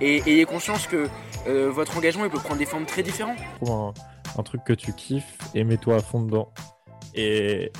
[0.00, 1.08] Et ayez conscience que
[1.46, 3.38] euh, votre engagement il peut prendre des formes très différentes.
[3.60, 3.92] Trouve
[4.38, 6.52] un, truc que tu kiffes et mets-toi à fond dedans.
[7.14, 7.72] Et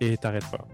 [0.00, 0.66] et t'arrêtes pas.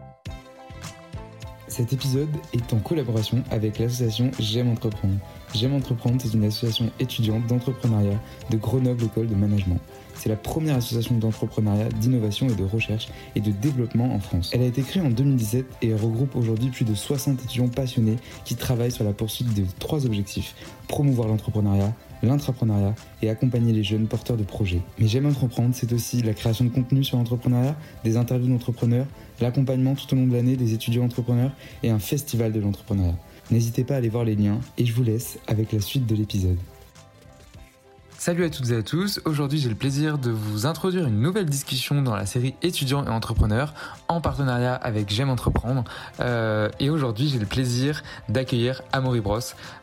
[1.68, 5.16] Cet épisode est en collaboration avec l'association J'aime entreprendre.
[5.52, 8.18] J'aime entreprendre, c'est une association étudiante d'entrepreneuriat
[8.50, 9.80] de Grenoble École de Management.
[10.19, 14.50] C'est la première association d'entrepreneuriat, d'innovation et de recherche et de développement en France.
[14.55, 18.56] Elle a été créée en 2017 et regroupe aujourd'hui plus de 60 étudiants passionnés qui
[18.56, 20.55] travaillent sur la poursuite de trois objectifs.
[20.89, 21.92] Promouvoir l'entrepreneuriat,
[22.23, 24.81] l'intrapreneuriat et accompagner les jeunes porteurs de projets.
[24.98, 29.06] Mais J'aime entreprendre, c'est aussi la création de contenu sur l'entrepreneuriat, des interviews d'entrepreneurs,
[29.41, 33.17] l'accompagnement tout au long de l'année des étudiants entrepreneurs et un festival de l'entrepreneuriat.
[33.51, 36.14] N'hésitez pas à aller voir les liens et je vous laisse avec la suite de
[36.14, 36.58] l'épisode.
[38.19, 41.45] Salut à toutes et à tous, aujourd'hui j'ai le plaisir de vous introduire une nouvelle
[41.45, 43.75] discussion dans la série étudiants et entrepreneurs
[44.08, 45.84] en partenariat avec J'aime entreprendre.
[46.20, 49.39] Euh, et aujourd'hui j'ai le plaisir d'accueillir Amaury Bros.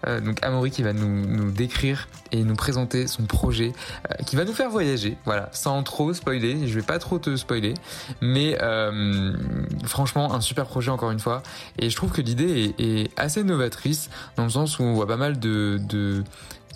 [0.07, 3.71] Euh, donc Amaury qui va nous, décrire et nous présenter son projet
[4.09, 7.35] euh, qui va nous faire voyager, voilà, sans trop spoiler, je vais pas trop te
[7.35, 7.75] spoiler,
[8.19, 8.57] mais
[9.85, 11.43] franchement un super projet encore une fois.
[11.77, 15.17] Et je trouve que l'idée est, assez novatrice dans le sens où on voit pas
[15.17, 16.23] mal de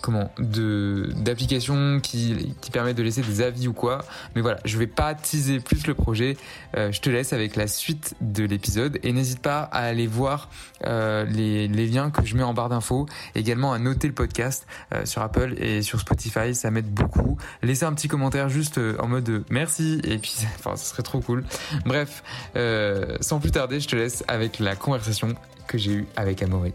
[0.01, 3.99] comment de d'applications qui, qui permettent de laisser des avis ou quoi.
[4.35, 6.37] Mais voilà, je vais pas teaser plus le projet.
[6.75, 10.49] Euh, je te laisse avec la suite de l'épisode et n'hésite pas à aller voir
[10.85, 13.05] euh, les, liens que je mets en barre d'infos.
[13.35, 17.37] Également à noter le podcast euh, sur Apple et sur Spotify, ça m'aide beaucoup.
[17.61, 21.43] Laissez un petit commentaire juste en mode merci et puis enfin ce serait trop cool.
[21.85, 22.23] Bref,
[23.21, 25.35] sans plus tarder, je te laisse avec la conversation
[25.67, 26.73] que j'ai eue avec Amaury.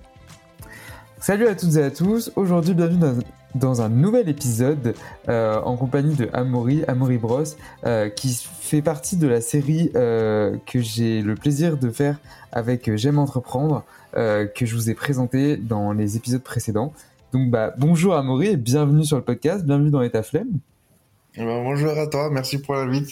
[1.22, 3.22] Salut à toutes et à tous, aujourd'hui bienvenue
[3.55, 4.93] dans, un nouvel épisode
[5.28, 7.44] euh, en compagnie de Amaury, Amaury Bros,
[7.87, 12.19] euh, qui fait partie de la série euh, que j'ai le plaisir de faire
[12.50, 13.84] avec J'aime entreprendre,
[14.15, 16.93] que je vous ai présenté dans les épisodes précédents.
[17.32, 20.59] Donc bah bonjour Amaury et bienvenue sur le podcast, bienvenue dans État Flemme.
[21.37, 23.09] Eh ben, bonjour à toi, merci pour l'invite.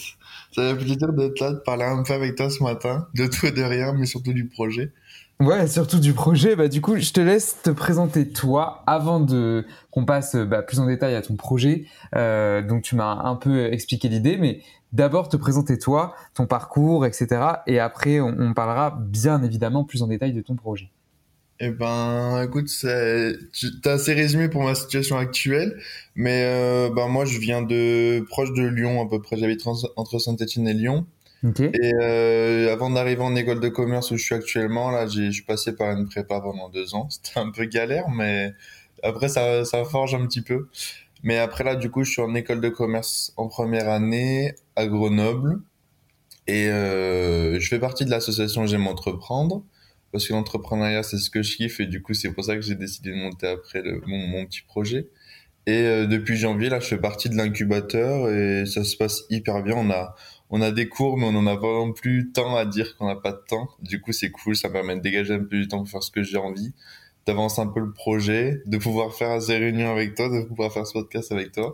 [0.53, 3.45] Ça fait plaisir d'être là, de parler un peu avec toi ce matin, de tout
[3.45, 4.91] et de rien, mais surtout du projet.
[5.39, 6.55] Ouais, surtout du projet.
[6.55, 10.79] Bah, du coup, je te laisse te présenter toi avant de qu'on passe bah, plus
[10.79, 11.85] en détail à ton projet.
[12.15, 14.61] Euh, donc, tu m'as un peu expliqué l'idée, mais
[14.93, 17.41] d'abord te présenter toi, ton parcours, etc.
[17.65, 20.91] Et après, on, parlera bien évidemment plus en détail de ton projet.
[21.59, 23.33] Eh ben, écoute, c'est,
[23.81, 25.79] t'as assez résumé pour ma situation actuelle,
[26.15, 29.37] mais euh, ben moi, je viens de proche de Lyon à peu près.
[29.37, 29.63] J'habite
[29.95, 31.05] entre Saint-Étienne et Lyon.
[31.43, 35.43] Et euh, avant d'arriver en école de commerce où je suis actuellement, là, je suis
[35.43, 37.09] passé par une prépa pendant deux ans.
[37.09, 38.53] C'était un peu galère, mais
[39.03, 40.67] après, ça, ça forge un petit peu.
[41.23, 44.85] Mais après, là, du coup, je suis en école de commerce en première année à
[44.87, 45.61] Grenoble.
[46.47, 49.63] Et euh, je fais partie de l'association J'aime entreprendre.
[50.11, 51.79] Parce que l'entrepreneuriat, c'est ce que je kiffe.
[51.79, 54.61] Et du coup, c'est pour ça que j'ai décidé de monter après mon, mon, petit
[54.61, 55.07] projet.
[55.67, 59.63] Et euh, depuis janvier, là, je fais partie de l'incubateur et ça se passe hyper
[59.63, 59.75] bien.
[59.77, 60.15] On a,
[60.51, 63.07] on a des cours, mais on n'en a pas non plus tant à dire qu'on
[63.07, 63.69] n'a pas de temps.
[63.81, 66.11] Du coup, c'est cool, ça permet de dégager un peu du temps pour faire ce
[66.11, 66.73] que j'ai envie,
[67.25, 70.85] d'avancer un peu le projet, de pouvoir faire ces réunions avec toi, de pouvoir faire
[70.85, 71.71] ce podcast avec toi.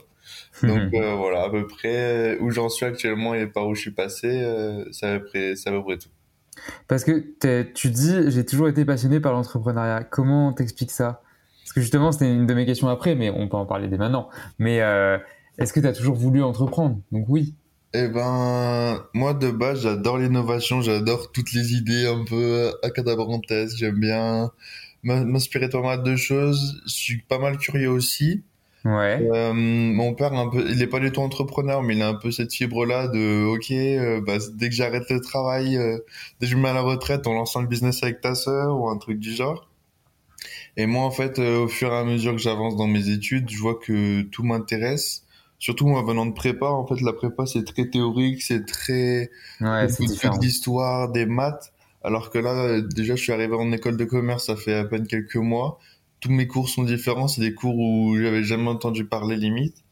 [0.62, 3.92] Donc euh, voilà, à peu près où j'en suis actuellement et par où je suis
[3.92, 5.26] passé, euh, c'est à peu
[5.84, 6.10] près, tout.
[6.88, 7.26] Parce que
[7.74, 10.04] tu dis, j'ai toujours été passionné par l'entrepreneuriat.
[10.04, 11.22] Comment t'expliques ça?
[11.64, 13.98] Parce que justement, c'était une de mes questions après, mais on peut en parler dès
[13.98, 14.30] maintenant.
[14.60, 15.18] Mais euh,
[15.58, 17.00] est-ce que tu as toujours voulu entreprendre?
[17.12, 17.56] Donc oui.
[17.94, 24.00] Eh ben, moi de base, j'adore l'innovation, j'adore toutes les idées un peu acadabrantesques, j'aime
[24.00, 24.52] bien
[25.04, 26.82] m'inspirer pas mal de choses.
[26.86, 28.44] Je suis pas mal curieux aussi.
[28.86, 29.20] Ouais.
[29.34, 32.14] Euh, mon père, un peu, il est pas du tout entrepreneur, mais il a un
[32.14, 35.98] peu cette fibre-là de, ok, euh, bah, dès que j'arrête le travail, euh,
[36.40, 38.80] dès que je me mets à la retraite, on lance un business avec ta sœur
[38.80, 39.70] ou un truc du genre.
[40.78, 43.58] Et moi, en fait, au fur et à mesure que j'avance dans mes études, je
[43.58, 45.24] vois que tout m'intéresse
[45.60, 49.30] surtout moi venant de prépa, en fait, la prépa c'est très théorique, c'est très
[49.62, 49.88] ouais,
[50.42, 51.74] l'histoire, des maths.
[52.04, 55.08] Alors que là, déjà, je suis arrivé en école de commerce, ça fait à peine
[55.08, 55.80] quelques mois.
[56.20, 59.84] Tous mes cours sont différents, c'est des cours où j'avais jamais entendu parler limite.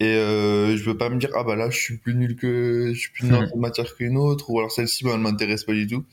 [0.00, 2.90] Et euh, je veux pas me dire ah bah là je suis plus nul que
[2.92, 5.62] je suis plus nul dans une matière qu'une autre ou alors celle-ci bah, elle m'intéresse
[5.62, 6.04] pas du tout.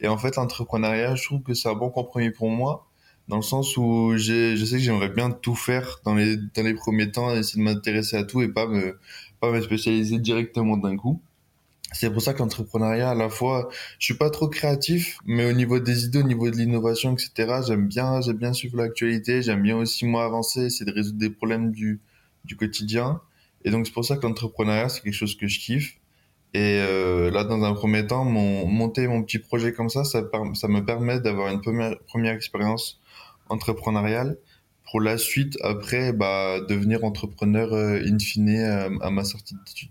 [0.00, 2.86] Et en fait l'entrepreneuriat je trouve que c'est un bon compromis pour moi
[3.28, 6.74] dans le sens où je sais que j'aimerais bien tout faire dans les dans les
[6.74, 8.98] premiers temps essayer de m'intéresser à tout et pas me
[9.40, 11.20] pas me spécialiser directement d'un coup.
[11.92, 13.68] C'est pour ça qu'entrepreneuriat, à la fois,
[14.00, 17.60] je suis pas trop créatif, mais au niveau des idées, au niveau de l'innovation, etc.,
[17.66, 21.30] j'aime bien, j'aime bien suivre l'actualité, j'aime bien aussi, moi, avancer, c'est de résoudre des
[21.30, 22.00] problèmes du,
[22.44, 23.20] du quotidien.
[23.64, 25.98] Et donc, c'est pour ça que l'entrepreneuriat, c'est quelque chose que je kiffe.
[26.52, 30.24] Et euh, là, dans un premier temps, mon, monter mon petit projet comme ça, ça,
[30.54, 33.00] ça me permet d'avoir une première, première expérience
[33.48, 34.36] entrepreneuriale
[34.90, 39.90] pour la suite, après, bah, devenir entrepreneur euh, in fine euh, à, ma sortie d'études.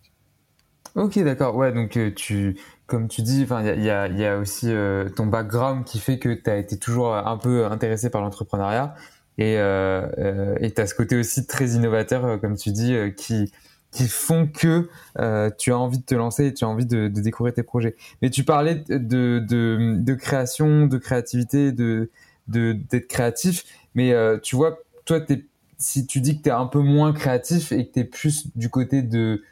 [0.96, 1.56] Ok, d'accord.
[1.56, 2.56] Ouais, donc tu,
[2.86, 4.72] comme tu dis, il y a, y a, aussi
[5.16, 8.94] ton background qui fait que tu as été toujours un peu intéressé par l'entrepreneuriat
[9.40, 13.52] et euh, et tu as ce côté aussi très innovateur, comme tu dis, qui
[13.94, 14.90] qui font que
[15.20, 17.96] euh, tu as envie de te lancer et tu as envie de, découvrir tes projets.
[18.22, 22.10] Mais tu parlais de, de création, de créativité, de
[22.48, 23.63] d'être créatif,
[23.95, 25.45] mais euh, tu vois, toi, es,
[25.78, 28.48] si tu dis que tu es un peu moins créatif et que tu es plus
[28.56, 29.44] du côté de,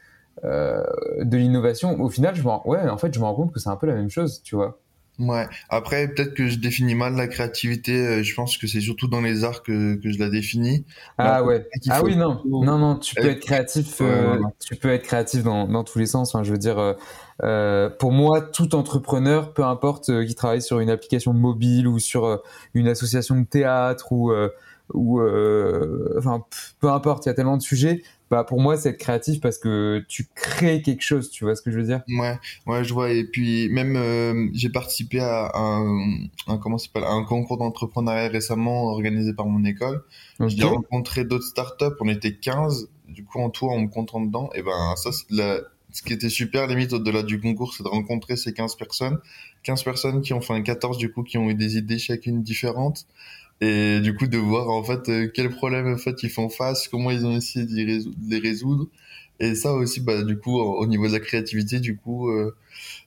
[0.44, 0.82] euh,
[1.20, 3.76] de l'innovation, au final, je ouais, en fait, je me rends compte que c'est un
[3.76, 4.78] peu la même chose, tu vois.
[5.22, 5.46] Ouais.
[5.68, 7.92] Après, peut-être que je définis mal la créativité.
[7.92, 10.84] Euh, je pense que c'est surtout dans les arts que, que je la définis.
[11.16, 11.68] Ah ouais.
[11.88, 12.42] Ah oui, non.
[12.44, 16.06] Non, non, tu peux être créatif, euh, tu peux être créatif dans, dans tous les
[16.06, 16.36] sens.
[16.42, 16.78] Je veux dire,
[17.42, 21.98] euh pour moi, tout entrepreneur, peu importe euh, qui travaille sur une application mobile ou
[21.98, 22.42] sur
[22.74, 24.32] une association de théâtre ou,
[24.92, 25.20] ou
[26.18, 26.44] enfin,
[26.80, 29.58] peu importe, il y a tellement de sujets bah pour moi c'est être créatif parce
[29.58, 32.00] que tu crées quelque chose tu vois ce que je veux dire?
[32.08, 33.10] Ouais ouais je vois.
[33.10, 37.04] Et puis même euh, j'ai participé à un, un comment s'appelle?
[37.04, 40.02] Un concours d'entrepreneuriat récemment organisé par mon école.
[40.46, 41.94] J'ai rencontré d'autres startups.
[42.00, 45.30] On était 15 du coup en tout en me comptant dedans et ben ça c'est
[45.30, 49.18] la ce qui était super limite au-delà du concours c'est de rencontrer ces 15 personnes.
[49.64, 52.42] 15 personnes qui ont fait un 14 du coup qui ont eu des idées chacune
[52.42, 53.06] différentes
[53.62, 56.88] et du coup de voir en fait euh, quels problèmes en fait ils font face,
[56.88, 57.74] comment ils ont essayé de
[58.28, 58.88] les résoudre.
[59.40, 62.54] Et ça aussi, bah, du coup, au niveau de la créativité, du coup, euh,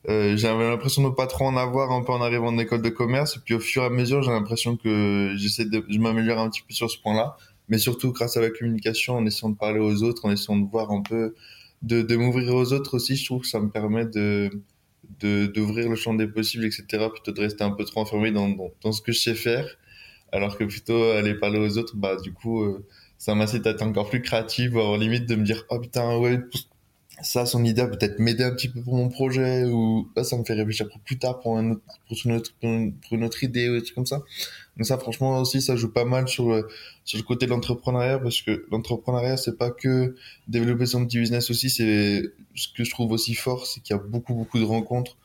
[0.09, 2.89] euh, j'avais l'impression de pas trop en avoir un peu en arrivant en école de
[2.89, 3.37] commerce.
[3.37, 6.49] Et puis au fur et à mesure, j'ai l'impression que j'essaie de, je m'améliore un
[6.49, 7.37] petit peu sur ce point-là.
[7.69, 10.69] Mais surtout grâce à la communication, en essayant de parler aux autres, en essayant de
[10.69, 11.35] voir un peu,
[11.83, 14.49] de, de m'ouvrir aux autres aussi, je trouve que ça me permet de,
[15.19, 17.07] de, d'ouvrir le champ des possibles, etc.
[17.11, 19.77] Plutôt de rester un peu trop enfermé dans, dans, dans ce que je sais faire
[20.35, 22.85] alors que plutôt aller parler aux autres, bah du coup, euh,
[23.17, 26.39] ça m'incite à être encore plus créatif, voire limite de me dire oh putain ouais
[27.21, 30.43] ça son idée peut-être m'aider un petit peu pour mon projet ou là ça me
[30.43, 32.51] fait réfléchir pour plus tard pour une autre,
[33.11, 34.21] autre idée ou des trucs comme ça.
[34.75, 36.67] Donc ça franchement aussi ça joue pas mal sur le,
[37.05, 40.15] sur le côté de l'entrepreneuriat parce que l'entrepreneuriat c'est pas que
[40.47, 42.23] développer son petit business aussi c'est
[42.55, 45.15] ce que je trouve aussi fort c'est qu'il y a beaucoup beaucoup de rencontres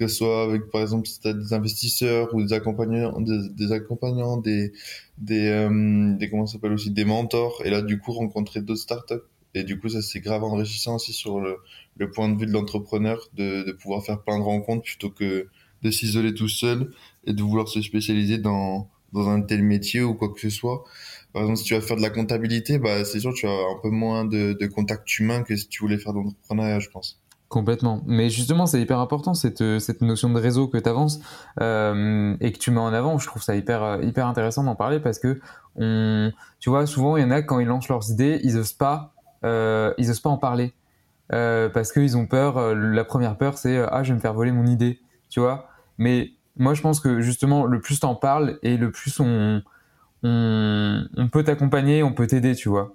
[0.00, 4.38] que ce soit avec par exemple si des investisseurs ou des accompagnants des, des accompagnants
[4.38, 4.72] des
[5.18, 9.26] des, euh, comment s'appelle aussi des mentors et là du coup rencontrer d'autres startups.
[9.54, 11.58] Et du coup ça c'est grave enrichissant aussi sur le,
[11.98, 15.48] le point de vue de l'entrepreneur de, de pouvoir faire plein de rencontres plutôt que
[15.82, 16.90] de s'isoler tout seul
[17.26, 20.84] et de vouloir se spécialiser dans dans un tel métier ou quoi que ce soit.
[21.34, 23.78] Par exemple si tu vas faire de la comptabilité bah c'est sûr tu as un
[23.82, 27.20] peu moins de, de contact humain que si tu voulais faire de l'entrepreneuriat je pense
[27.50, 28.00] Complètement.
[28.06, 31.18] Mais justement, c'est hyper important cette, cette notion de réseau que tu avances
[31.60, 33.18] euh, et que tu mets en avant.
[33.18, 35.40] Je trouve ça hyper, hyper intéressant d'en parler parce que,
[35.76, 39.14] tu vois, souvent, il y en a quand ils lancent leurs idées, ils osent pas,
[39.44, 39.92] euh,
[40.22, 40.74] pas en parler
[41.32, 42.56] euh, parce qu'ils ont peur.
[42.58, 45.68] Euh, la première peur, c'est ah, je vais me faire voler mon idée, tu vois.
[45.98, 49.62] Mais moi, je pense que justement, le plus t'en parles et le plus on,
[50.22, 52.94] on, on peut t'accompagner, on peut t'aider, tu vois.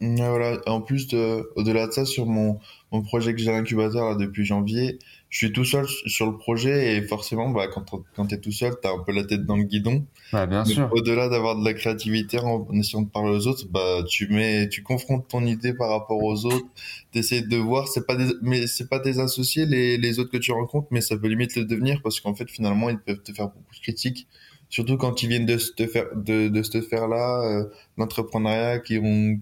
[0.00, 0.58] Voilà.
[0.66, 2.58] En plus de, au-delà de ça, sur mon,
[2.92, 4.98] mon projet que j'ai l'incubateur là depuis janvier,
[5.30, 7.84] je suis tout seul sur le projet et forcément, bah, quand,
[8.16, 10.04] quand tu es tout seul, tu as un peu la tête dans le guidon.
[10.32, 10.88] Ouais, bien sûr.
[10.92, 14.82] Au-delà d'avoir de la créativité en, essayant de parler aux autres, bah, tu mets, tu
[14.82, 16.66] confrontes ton idée par rapport aux autres,
[17.12, 20.30] tu essaies de voir, c'est pas des, mais c'est pas des associés les, les autres
[20.30, 23.22] que tu rencontres, mais ça peut limite le devenir parce qu'en fait, finalement, ils peuvent
[23.22, 24.26] te faire beaucoup de critiques
[24.68, 27.64] surtout quand ils viennent de se faire de, de se faire là euh,
[27.96, 29.38] l'entrepreneuriat qui ont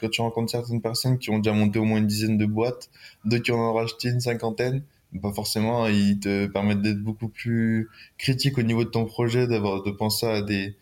[0.00, 2.90] quand tu rencontres certaines personnes qui ont déjà monté au moins une dizaine de boîtes
[3.24, 7.88] d'autres qui en ont racheté une cinquantaine bah forcément ils te permettent d'être beaucoup plus
[8.18, 10.76] critique au niveau de ton projet d'avoir de penser à des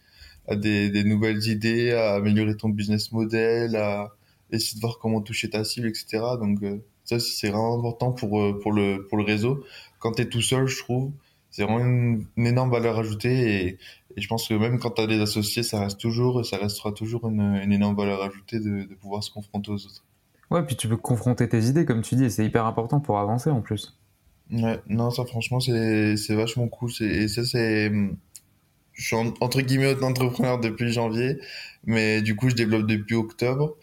[0.48, 4.12] à des, des nouvelles idées à améliorer ton business model à
[4.50, 6.22] essayer de voir comment toucher ta cible, etc.
[6.38, 6.58] Donc
[7.04, 9.64] ça, c'est vraiment important pour, pour, le, pour le réseau.
[9.98, 11.12] Quand tu es tout seul, je trouve,
[11.52, 13.78] c'est vraiment une, énorme valeur ajoutée et,
[14.16, 17.28] je pense que même quand tu as des associés, ça reste toujours, ça restera toujours
[17.28, 20.04] une, une énorme valeur ajoutée de, de, pouvoir se confronter aux autres.
[20.50, 23.18] Ouais, puis tu peux confronter tes idées, comme tu dis, et c'est hyper important pour
[23.18, 23.96] avancer en plus.
[24.50, 26.90] Ouais, non, ça franchement, c'est vachement cool.
[27.00, 27.90] Et ça, c'est.
[28.92, 31.38] Je suis entre guillemets entrepreneur depuis janvier,
[31.86, 33.76] mais du coup, je développe depuis octobre.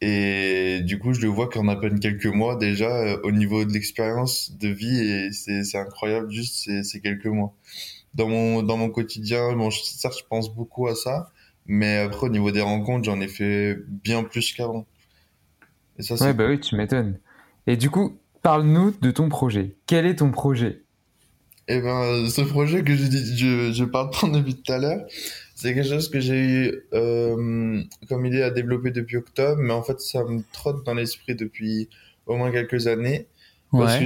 [0.00, 3.64] Et du coup, je le vois qu'en à peine quelques mois déjà, euh, au niveau
[3.64, 7.54] de l'expérience de vie, et c'est incroyable, juste ces quelques mois.
[8.14, 11.30] Dans mon, dans mon quotidien, bon, certes, je pense beaucoup à ça,
[11.66, 14.86] mais après, au niveau des rencontres, j'en ai fait bien plus qu'avant.
[15.98, 17.18] Et ça, ouais, bah oui, tu m'étonnes.
[17.66, 19.76] Et du coup, parle-nous de ton projet.
[19.86, 20.82] Quel est ton projet?
[21.68, 25.04] Eh ben, ce projet que je, je, je parle pas depuis tout à l'heure,
[25.56, 29.82] c'est quelque chose que j'ai eu euh, comme idée à développer depuis octobre, mais en
[29.82, 31.88] fait, ça me trotte dans l'esprit depuis
[32.26, 33.26] au moins quelques années.
[33.72, 34.04] Parce que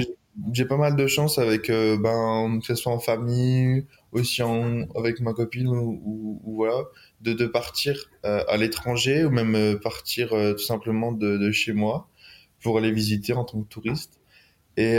[0.53, 4.83] j'ai pas mal de chance avec, euh, ben, que ce soit en famille, aussi en,
[4.95, 6.85] avec ma copine, ou, voilà,
[7.19, 11.73] de, de partir euh, à l'étranger, ou même euh, partir tout simplement de, de, chez
[11.73, 12.07] moi
[12.61, 14.21] pour aller visiter en tant que touriste.
[14.77, 14.93] Et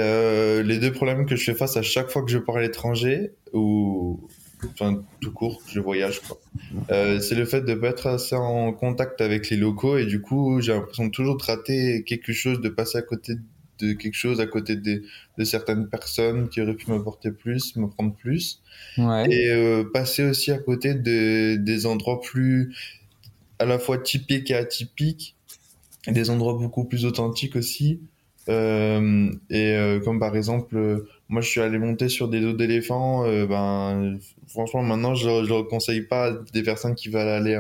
[0.62, 3.32] les deux problèmes que je fais face à chaque fois que je pars à l'étranger,
[3.54, 4.28] ou
[4.71, 6.38] enfin tout court, je voyage quoi.
[6.90, 10.21] Euh, c'est le fait de pas être assez en contact avec les locaux et du
[10.21, 13.35] coup j'ai l'impression de toujours de rater quelque chose, de passer à côté
[13.78, 15.02] de quelque chose, à côté de,
[15.38, 18.62] de certaines personnes qui auraient pu m'apporter plus, me prendre plus,
[18.99, 19.31] ouais.
[19.31, 22.75] et euh, passer aussi à côté de, des endroits plus
[23.59, 25.37] à la fois typiques et atypiques,
[26.07, 28.00] des endroits beaucoup plus authentiques aussi.
[28.49, 33.24] Euh, et comme par exemple moi, je suis allé monter sur des dos d'éléphants.
[33.24, 37.58] Euh, ben, franchement, maintenant, je ne le conseille pas à des personnes qui veulent aller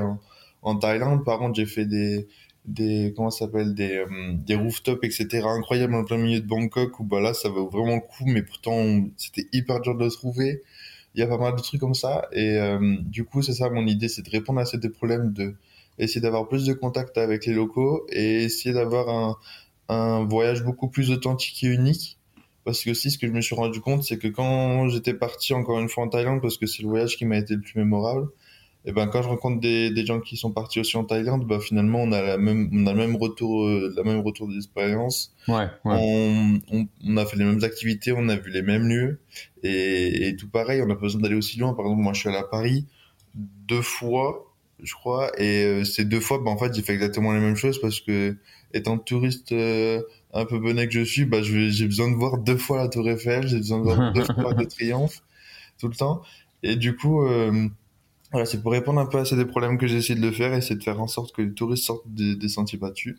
[0.62, 1.24] en, Thaïlande.
[1.24, 2.28] Par contre, j'ai fait des,
[2.66, 5.46] des comment s'appelle des, euh, des rooftops, etc.
[5.46, 8.42] incroyables en plein milieu de Bangkok où bah, là, ça vaut vraiment le coup, mais
[8.42, 10.62] pourtant, c'était hyper dur de le trouver.
[11.14, 12.28] Il y a pas mal de trucs comme ça.
[12.32, 15.32] Et euh, du coup, c'est ça mon idée, c'est de répondre à ces deux problèmes,
[15.32, 15.54] de
[15.98, 19.38] essayer d'avoir plus de contact avec les locaux et essayer d'avoir un,
[19.88, 22.18] un voyage beaucoup plus authentique et unique
[22.64, 25.54] parce que aussi, ce que je me suis rendu compte, c'est que quand j'étais parti
[25.54, 27.78] encore une fois en Thaïlande, parce que c'est le voyage qui m'a été le plus
[27.78, 28.28] mémorable,
[28.84, 31.60] et ben quand je rencontre des, des gens qui sont partis aussi en Thaïlande, ben
[31.60, 35.32] finalement on a la même on a le même retour euh, la même retour d'expérience.
[35.46, 35.68] Ouais, ouais.
[35.84, 39.20] On, on, on, a fait les mêmes activités, on a vu les mêmes lieux
[39.62, 41.74] et, et tout pareil, on a pas besoin d'aller aussi loin.
[41.74, 42.86] Par exemple, moi je suis allé à Paris
[43.34, 44.52] deux fois,
[44.82, 47.56] je crois, et euh, ces deux fois, ben en fait j'ai fait exactement les mêmes
[47.56, 48.36] choses parce que
[48.74, 50.02] étant touriste euh,
[50.32, 53.08] un peu bonnet que je suis, bah, j'ai besoin de voir deux fois la Tour
[53.08, 55.22] Eiffel, j'ai besoin de voir deux fois le Triomphe
[55.78, 56.22] tout le temps.
[56.62, 57.68] Et du coup, euh,
[58.30, 60.62] voilà, c'est pour répondre un peu à ces problèmes que j'essaie de le faire et
[60.62, 63.16] c'est de faire en sorte que les touristes sortent des, des sentiers battus.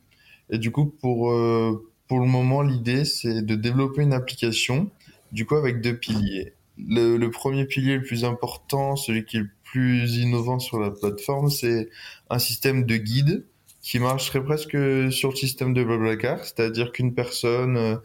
[0.50, 4.90] Et du coup, pour, euh, pour le moment, l'idée, c'est de développer une application,
[5.32, 6.54] du coup, avec deux piliers.
[6.78, 10.90] Le, le, premier pilier le plus important, celui qui est le plus innovant sur la
[10.90, 11.90] plateforme, c'est
[12.32, 13.46] un système de guide
[13.84, 14.78] qui marcherait presque
[15.12, 17.96] sur le système de Blablacar, c'est-à-dire qu'une personne euh,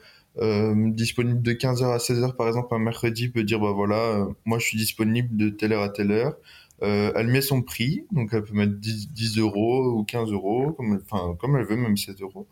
[0.41, 4.27] euh disponible de 15h à 16h par exemple un mercredi peut dire bah voilà, euh,
[4.45, 6.37] moi je suis disponible de telle heure à telle heure.
[6.83, 10.73] Euh, elle met son prix, donc elle peut mettre 10, 10 euros ou 15 euros,
[10.73, 12.47] comme, enfin, comme elle veut, même 7 euros.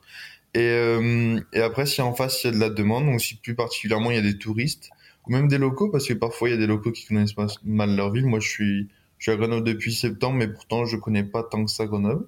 [0.54, 3.36] Et, euh, et après, si en face il y a de la demande, donc si
[3.36, 4.90] plus particulièrement il y a des touristes,
[5.26, 7.96] ou même des locaux, parce que parfois il y a des locaux qui connaissent mal
[7.96, 8.26] leur ville.
[8.26, 11.64] Moi je suis, je suis à Grenoble depuis septembre, mais pourtant je connais pas tant
[11.64, 12.26] que ça Grenoble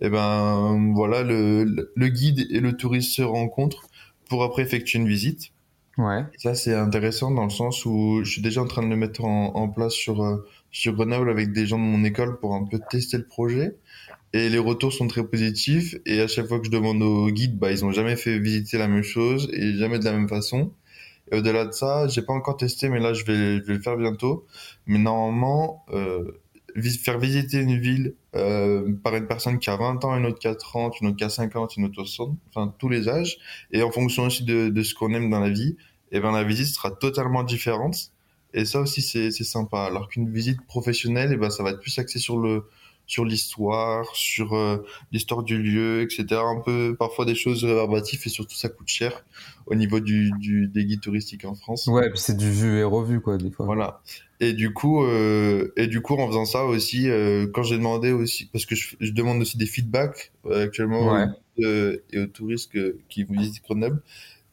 [0.00, 3.88] et eh ben voilà, le, le, guide et le touriste se rencontrent
[4.28, 5.52] pour après effectuer une visite.
[5.96, 6.22] Ouais.
[6.36, 9.24] ça c'est intéressant dans le sens où je suis déjà en train de le mettre
[9.24, 12.64] en, en place sur euh, sur Grenoble avec des gens de mon école pour un
[12.64, 13.76] peu tester le projet.
[14.32, 15.96] Et les retours sont très positifs.
[16.04, 18.78] Et à chaque fois que je demande aux guides, bah, ils ont jamais fait visiter
[18.78, 20.72] la même chose et jamais de la même façon.
[21.32, 23.80] Et au-delà de ça, j'ai pas encore testé, mais là, je vais, je vais le
[23.80, 24.46] faire bientôt.
[24.86, 26.40] Mais normalement, euh,
[27.02, 30.48] faire visiter une ville euh, par une personne qui a 20 ans, une autre qui
[30.48, 33.38] a 30, une autre qui a 50, une autre 60, enfin tous les âges,
[33.72, 35.76] et en fonction aussi de, de ce qu'on aime dans la vie,
[36.10, 38.12] et eh ben la visite sera totalement différente.
[38.54, 39.84] Et ça aussi c'est sympa.
[39.84, 42.64] Alors qu'une visite professionnelle, et eh ben ça va être plus axé sur le
[43.08, 46.26] sur l'histoire, sur euh, l'histoire du lieu, etc.
[46.44, 49.24] Un peu parfois des choses réverbatives et surtout ça coûte cher
[49.66, 51.88] au niveau du, du des guides touristiques en France.
[51.88, 53.66] Ouais, puis c'est du vu et revu quoi des fois.
[53.66, 54.00] Voilà.
[54.40, 58.12] Et du coup, euh, et du coup, en faisant ça aussi, euh, quand j'ai demandé
[58.12, 61.24] aussi, parce que je, je, demande aussi des feedbacks euh, actuellement ouais.
[61.64, 64.00] euh, et aux touristes que, qui visitent Grenoble.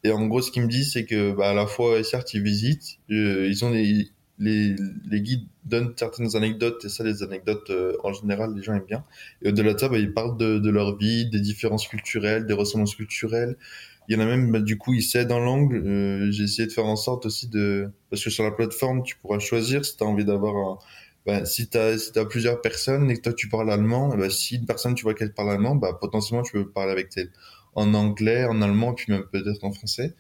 [0.04, 2.42] Et en gros, ce qu'ils me disent, c'est que bah, à la fois, certes, ils
[2.42, 4.10] visitent, euh, ils ont des,
[4.40, 4.76] les,
[5.10, 8.86] les guides donnent certaines anecdotes et ça, les anecdotes, euh, en général, les gens aiment
[8.86, 9.04] bien.
[9.42, 12.54] Et au-delà de ça, bah, ils parlent de, de leur vie, des différences culturelles, des
[12.54, 13.56] ressemblances culturelles.
[14.08, 15.74] Il y en a même, bah, du coup, ils s'aident en langue.
[15.74, 17.90] Euh, j'ai essayé de faire en sorte aussi de...
[18.10, 20.78] Parce que sur la plateforme, tu pourras choisir si tu as envie d'avoir un...
[21.26, 24.58] Bah, si tu as, si plusieurs personnes et que toi tu parles allemand, bah, si
[24.58, 27.32] une personne tu vois qu'elle parle allemand, bah, potentiellement tu peux parler avec elle
[27.74, 30.14] en anglais, en allemand, puis même peut-être en français.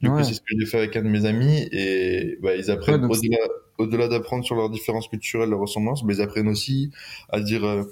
[0.00, 2.70] Du coup, c'est ce que j'ai fait avec un de mes amis et bah, ils
[2.70, 3.36] apprennent au-delà,
[3.78, 6.90] au-delà d'apprendre sur leurs différences culturelles, leurs ressemblances, mais ils apprennent aussi
[7.28, 7.64] à dire.
[7.64, 7.84] euh,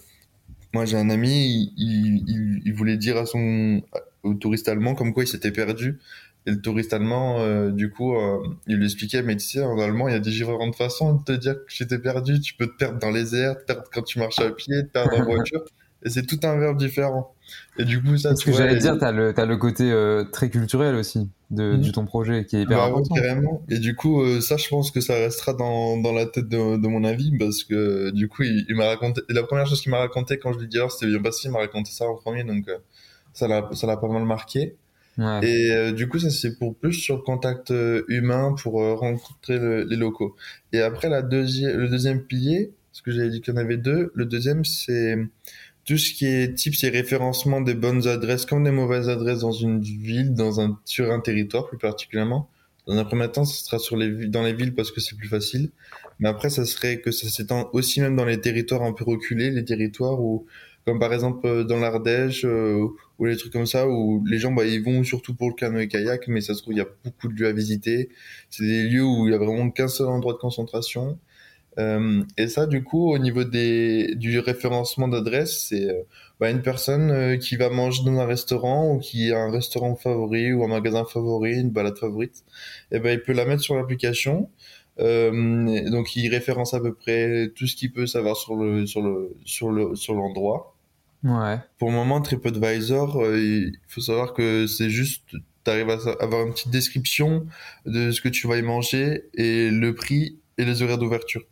[0.75, 3.83] moi, j'ai un ami, il, il, il voulait dire à son
[4.23, 5.99] au touriste allemand comme quoi il s'était perdu.
[6.47, 9.79] Et le touriste allemand, euh, du coup, euh, il lui expliquait, mais tu sais, en
[9.79, 12.41] allemand, il y a différentes façons de te dire que j'étais perdu.
[12.41, 14.91] Tu peux te perdre dans les airs, te perdre quand tu marches à pied, te
[14.93, 15.63] perdre en voiture.
[16.05, 17.35] Et c'est tout un verbe différent.
[17.79, 20.51] Et du coup, ça, Ce que j'allais dire, t'as le, t'as le côté euh, très
[20.51, 23.15] culturel aussi de, de ton projet qui est hyper Bah ouais, important.
[23.15, 23.63] carrément.
[23.71, 26.77] Et du coup, euh, ça, je pense que ça restera dans, dans la tête de,
[26.77, 29.23] de mon avis parce que du coup, il, il m'a raconté.
[29.31, 31.51] La première chose qu'il m'a raconté quand je lui dit alors c'était bien passé, il
[31.53, 32.77] m'a raconté ça en premier, donc euh,
[33.33, 34.77] ça l'a ça l'a pas mal marqué.
[35.17, 35.41] Ouais.
[35.43, 38.95] Et euh, du coup, ça c'est pour plus sur le contact euh, humain pour euh,
[38.95, 40.37] rencontrer le- les locaux.
[40.73, 43.79] Et après, la deuxième, le deuxième pilier, parce que j'avais dit qu'il y en avait
[43.79, 45.17] deux, le deuxième c'est
[45.89, 49.53] tout ce qui est type, c'est référencement des bonnes adresses comme des mauvaises adresses dans
[49.53, 52.51] une ville, dans un, sur un territoire plus particulièrement.
[52.87, 55.29] Dans un premier temps, ce sera sur les, dans les villes parce que c'est plus
[55.29, 55.71] facile.
[56.19, 59.51] Mais après, ça serait que ça s'étend aussi même dans les territoires un peu reculés,
[59.51, 60.45] les territoires où,
[60.85, 62.87] comme par exemple euh, dans l'Ardèche, euh,
[63.19, 66.29] ou les trucs comme ça, où les gens, bah, ils vont surtout pour le canoë-kayak,
[66.29, 68.11] mais ça se trouve, il y a beaucoup de lieux à visiter.
[68.51, 71.19] C'est des lieux où il y a vraiment qu'un seul endroit de concentration.
[71.79, 76.03] Euh, et ça, du coup, au niveau des, du référencement d'adresse, c'est euh,
[76.41, 79.95] bah, une personne euh, qui va manger dans un restaurant ou qui a un restaurant
[79.95, 82.45] favori ou un magasin favori, une balade favorite,
[82.91, 84.51] et ben il peut la mettre sur l'application.
[84.99, 89.37] Donc, il référence à peu près tout ce qu'il peut savoir sur le sur le
[89.45, 90.75] sur le sur l'endroit.
[91.23, 91.59] Ouais.
[91.79, 96.53] Pour le moment, TripAdvisor, il faut savoir que c'est juste, tu arrives à avoir une
[96.53, 97.47] petite description
[97.87, 101.45] de ce que tu vas y manger et le prix et les horaires d'ouverture.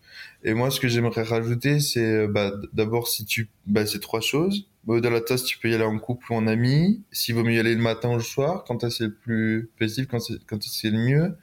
[0.44, 4.20] Et moi, ce que j'aimerais rajouter, c'est euh, bah, d'abord si tu, bah, c'est trois
[4.20, 4.68] choses.
[4.88, 7.54] De ça, si tu peux y aller en couple ou en ami, s'il vaut mieux
[7.54, 10.62] y aller le matin ou le soir, quand c'est le plus possible, quand c'est quand
[10.62, 11.36] c'est le mieux.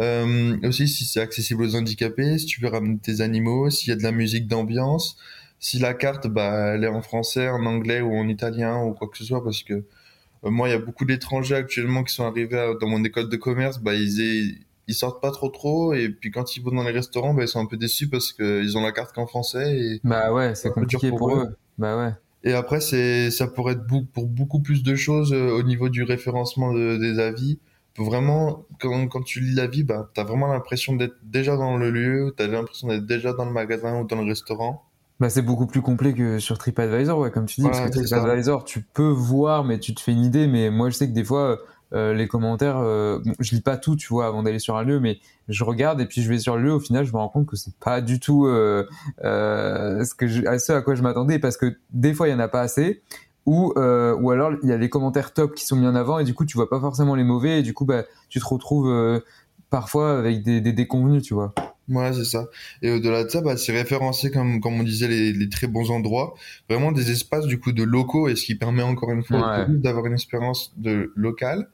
[0.00, 3.92] Euh, aussi, si c'est accessible aux handicapés, si tu veux ramener tes animaux, s'il y
[3.92, 5.16] a de la musique d'ambiance,
[5.60, 9.08] si la carte, bah, elle est en français, en anglais ou en italien ou quoi
[9.08, 12.24] que ce soit, parce que euh, moi, il y a beaucoup d'étrangers actuellement qui sont
[12.26, 14.54] arrivés à- dans mon école de commerce, bah, ils, aient-
[14.88, 17.48] ils sortent pas trop trop, et puis quand ils vont dans les restaurants, bah, ils
[17.48, 19.78] sont un peu déçus parce qu'ils ont la carte qu'en français.
[19.78, 21.56] Et Bah ouais, c'est compliqué pour eux.
[21.78, 22.12] Bah ouais.
[22.44, 26.02] et après, c'est, ça pourrait être pour beaucoup plus de choses euh, au niveau du
[26.02, 27.58] référencement de- des avis.
[27.96, 32.32] Vraiment, quand, quand tu lis l'avis, bah, t'as vraiment l'impression d'être déjà dans le lieu,
[32.36, 34.84] t'as l'impression d'être déjà dans le magasin ou dans le restaurant.
[35.20, 38.20] Bah, c'est beaucoup plus complet que sur TripAdvisor, ouais, comme tu dis, parce que ça.
[38.20, 40.46] TripAdvisor, tu peux voir, mais tu te fais une idée.
[40.46, 41.58] Mais moi, je sais que des fois,
[41.92, 44.82] euh, les commentaires, euh, bon, je lis pas tout, tu vois, avant d'aller sur un
[44.84, 46.72] lieu, mais je regarde et puis je vais sur le lieu.
[46.72, 48.86] Au final, je me rends compte que c'est pas du tout euh,
[49.24, 52.32] euh, ce, que je, à ce à quoi je m'attendais, parce que des fois, il
[52.32, 53.02] y en a pas assez.
[53.46, 56.24] Ou, ou alors il y a les commentaires top qui sont mis en avant et
[56.24, 59.22] du coup tu vois pas forcément les mauvais et du coup bah tu te retrouves
[59.70, 61.54] parfois avec des, des déconvenus tu vois
[61.88, 62.44] Ouais, c'est ça.
[62.82, 65.90] Et au-delà de ça, bah, c'est référencé, comme, comme on disait, les, les très bons
[65.90, 66.34] endroits,
[66.68, 69.64] vraiment des espaces du coup de locaux, et ce qui permet encore une fois Ouais.
[69.68, 71.70] d'avoir une expérience de locale.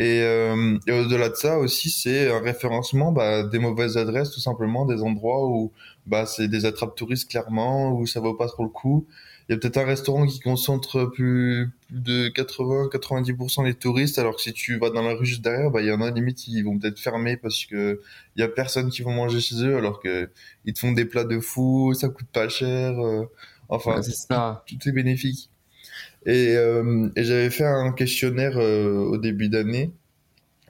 [0.00, 4.40] Et, euh, et au-delà de ça aussi, c'est un référencement bah, des mauvaises adresses, tout
[4.40, 5.72] simplement, des endroits où
[6.06, 9.06] bah, c'est des attrapes touristes clairement, où ça vaut pas trop le coup.
[9.48, 14.36] Il y a peut-être un restaurant qui concentre plus, plus de 80-90% des touristes, alors
[14.36, 16.48] que si tu vas dans la rue juste derrière, bah, il y en a limite,
[16.48, 18.00] ils vont peut-être fermer parce que
[18.36, 20.30] il y a personne qui vont manger chez eux, alors que
[20.64, 23.24] ils te font des plats de fou, ça coûte pas cher, euh,
[23.68, 24.64] enfin, Ouais, c'est ça.
[24.66, 25.50] tout, tout est bénéfique.
[26.26, 29.92] Et, euh, et j'avais fait un questionnaire euh, au début d'année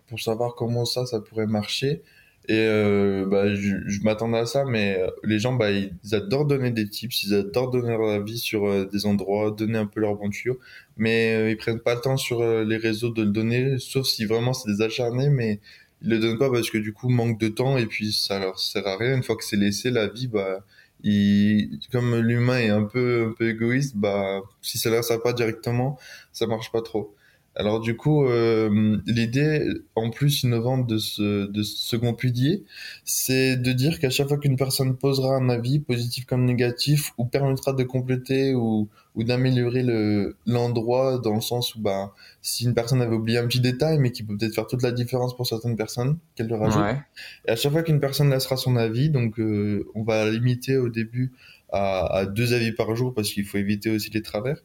[0.08, 2.02] pour savoir comment ça, ça pourrait marcher.
[2.48, 6.46] Et euh, bah, je, je m'attendais à ça, mais euh, les gens, bah, ils adorent
[6.46, 10.00] donner des tips, ils adorent donner leur avis sur euh, des endroits, donner un peu
[10.00, 10.58] leur bon tuyau,
[10.96, 14.24] mais euh, ils prennent pas le temps sur les réseaux de le donner, sauf si
[14.24, 15.60] vraiment c'est des acharnés, mais
[16.02, 18.58] ils le donnent pas parce que du coup, manque de temps, et puis ça leur
[18.58, 19.14] sert à rien.
[19.16, 20.64] Une fois que c'est laissé, la vie, bah,
[21.04, 25.32] il, comme l'humain est un peu, un peu égoïste, bah, si ça leur sert pas
[25.32, 25.98] directement,
[26.32, 27.14] ça marche pas trop.
[27.56, 32.62] Alors du coup, euh, l'idée en plus innovante de ce, de ce second pilier,
[33.04, 37.24] c'est de dire qu'à chaque fois qu'une personne posera un avis, positif comme négatif, ou
[37.24, 42.74] permettra de compléter ou, ou d'améliorer le, l'endroit dans le sens où bah, si une
[42.74, 45.46] personne avait oublié un petit détail, mais qui peut peut-être faire toute la différence pour
[45.46, 46.82] certaines personnes, qu'elle le rajoute.
[46.82, 46.98] Ouais.
[47.46, 50.88] Et à chaque fois qu'une personne laissera son avis, donc euh, on va limiter au
[50.88, 51.32] début
[51.72, 54.62] à, à deux avis par jour parce qu'il faut éviter aussi les travers.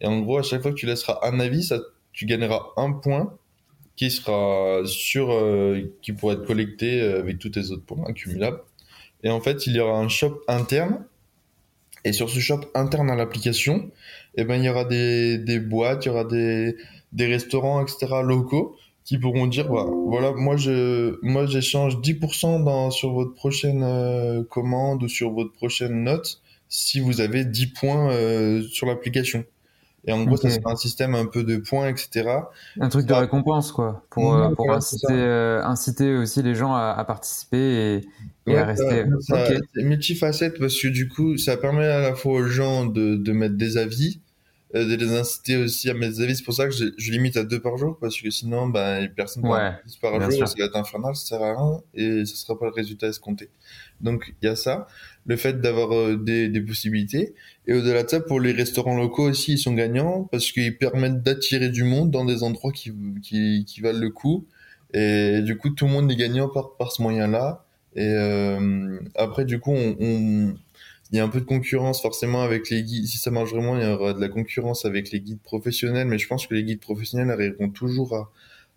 [0.00, 1.78] Et en gros, à chaque fois que tu laisseras un avis, ça,
[2.14, 3.36] tu gagneras un point
[3.96, 8.60] qui sera sur, euh, qui pourra être collecté euh, avec tous tes autres points accumulables.
[9.22, 11.04] Et en fait, il y aura un shop interne.
[12.04, 13.90] Et sur ce shop interne à l'application,
[14.36, 16.76] eh ben, il y aura des, des boîtes, il y aura des,
[17.12, 22.90] des restaurants, etc., locaux qui pourront dire, bah, voilà, moi, je, moi, j'échange 10% dans,
[22.90, 28.10] sur votre prochaine euh, commande ou sur votre prochaine note si vous avez 10 points
[28.10, 29.44] euh, sur l'application.
[30.06, 30.42] Et en gros, Ok.
[30.42, 32.50] ça sera un système un peu de points, etc.
[32.80, 36.74] Un truc de récompense, quoi, pour, Ouais, euh, pour inciter, euh, inciter aussi les gens
[36.74, 38.06] à, à participer et,
[38.46, 39.04] et Ouais, à rester.
[39.20, 39.58] ça- ça- Ok.
[39.74, 43.32] C'est multifacette parce que du coup, ça permet à la fois aux gens de, de
[43.32, 44.20] mettre des avis,
[44.74, 46.36] euh, de les inciter aussi à mettre des avis.
[46.36, 49.08] C'est pour ça que je, je limite à deux par jour parce que sinon, les
[49.08, 52.58] personnes Ouais, par, jour, ça va être infernal, ça sert à rien et ce sera
[52.58, 53.48] pas le résultat escompté.
[54.00, 54.86] Donc, il y a ça,
[55.26, 57.34] le fait d'avoir euh, des, des possibilités.
[57.66, 61.22] Et au-delà de ça, pour les restaurants locaux aussi, ils sont gagnants parce qu'ils permettent
[61.22, 64.46] d'attirer du monde dans des endroits qui, qui, qui valent le coup.
[64.92, 67.64] Et du coup, tout le monde est gagnant par, par ce moyen-là.
[67.96, 72.82] Et euh, après, du coup, il y a un peu de concurrence forcément avec les
[72.82, 73.06] guides.
[73.06, 76.06] Si ça marche vraiment, il y aura de la concurrence avec les guides professionnels.
[76.06, 78.30] Mais je pense que les guides professionnels arriveront toujours à,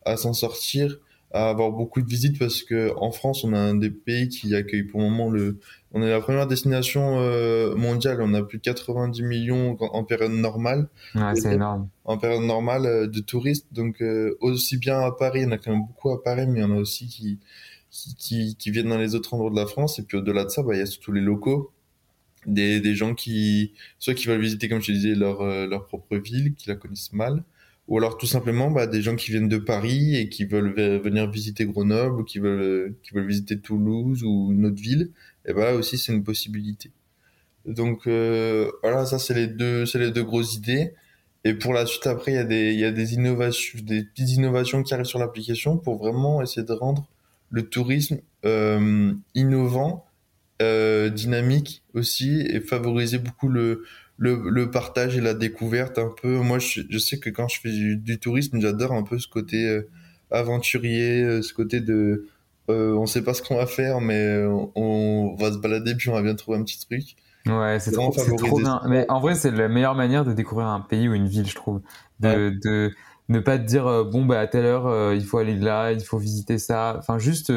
[0.06, 1.00] à s'en sortir,
[1.32, 4.56] à avoir beaucoup de visites parce que en France, on a un des pays qui
[4.56, 5.60] accueille pour le moment le.
[5.98, 8.20] On est la première destination euh, mondiale.
[8.22, 10.90] On a plus de 90 millions en, en période normale.
[11.16, 11.90] Ouais, c'est énorme.
[12.06, 13.66] En période normale euh, de touristes.
[13.72, 16.46] Donc euh, aussi bien à Paris, il y en a quand même beaucoup à Paris,
[16.48, 17.40] mais il y en a aussi qui
[17.90, 19.98] qui, qui, qui viennent dans les autres endroits de la France.
[19.98, 21.72] Et puis au-delà de ça, bah, il y a surtout les locaux,
[22.46, 26.18] des, des gens qui, soit qui veulent visiter, comme je te disais, leur, leur propre
[26.18, 27.44] ville, qui la connaissent mal,
[27.88, 31.00] ou alors tout simplement bah, des gens qui viennent de Paris et qui veulent ve-
[31.02, 35.12] venir visiter Grenoble, ou qui veulent, qui veulent visiter Toulouse ou une autre ville.
[35.48, 36.92] Et bah là aussi, c'est une possibilité.
[37.66, 40.94] Donc euh, voilà, ça c'est les deux, c'est les deux grosses idées.
[41.44, 44.04] Et pour la suite, après, il y a des, il y a des innovations, des
[44.04, 47.08] petites innovations qui arrivent sur l'application pour vraiment essayer de rendre
[47.50, 50.06] le tourisme euh, innovant,
[50.62, 53.86] euh, dynamique aussi, et favoriser beaucoup le,
[54.18, 56.38] le, partage et la découverte un peu.
[56.40, 59.82] Moi, je, je sais que quand je fais du, tourisme, j'adore un peu ce côté
[60.32, 62.28] aventurier, ce côté de
[62.70, 66.10] euh, on sait pas ce qu'on va faire, mais euh, on va se balader puis
[66.10, 67.16] on va bien trouver un petit truc.
[67.46, 68.12] Ouais, c'est trop,
[68.60, 68.82] bien.
[68.88, 71.56] Mais en vrai, c'est la meilleure manière de découvrir un pays ou une ville, je
[71.56, 71.82] trouve.
[72.20, 72.92] De, de
[73.30, 75.92] ne pas te dire, euh, bon, bah, à telle heure, euh, il faut aller là,
[75.92, 76.96] il faut visiter ça.
[76.98, 77.54] Enfin, juste,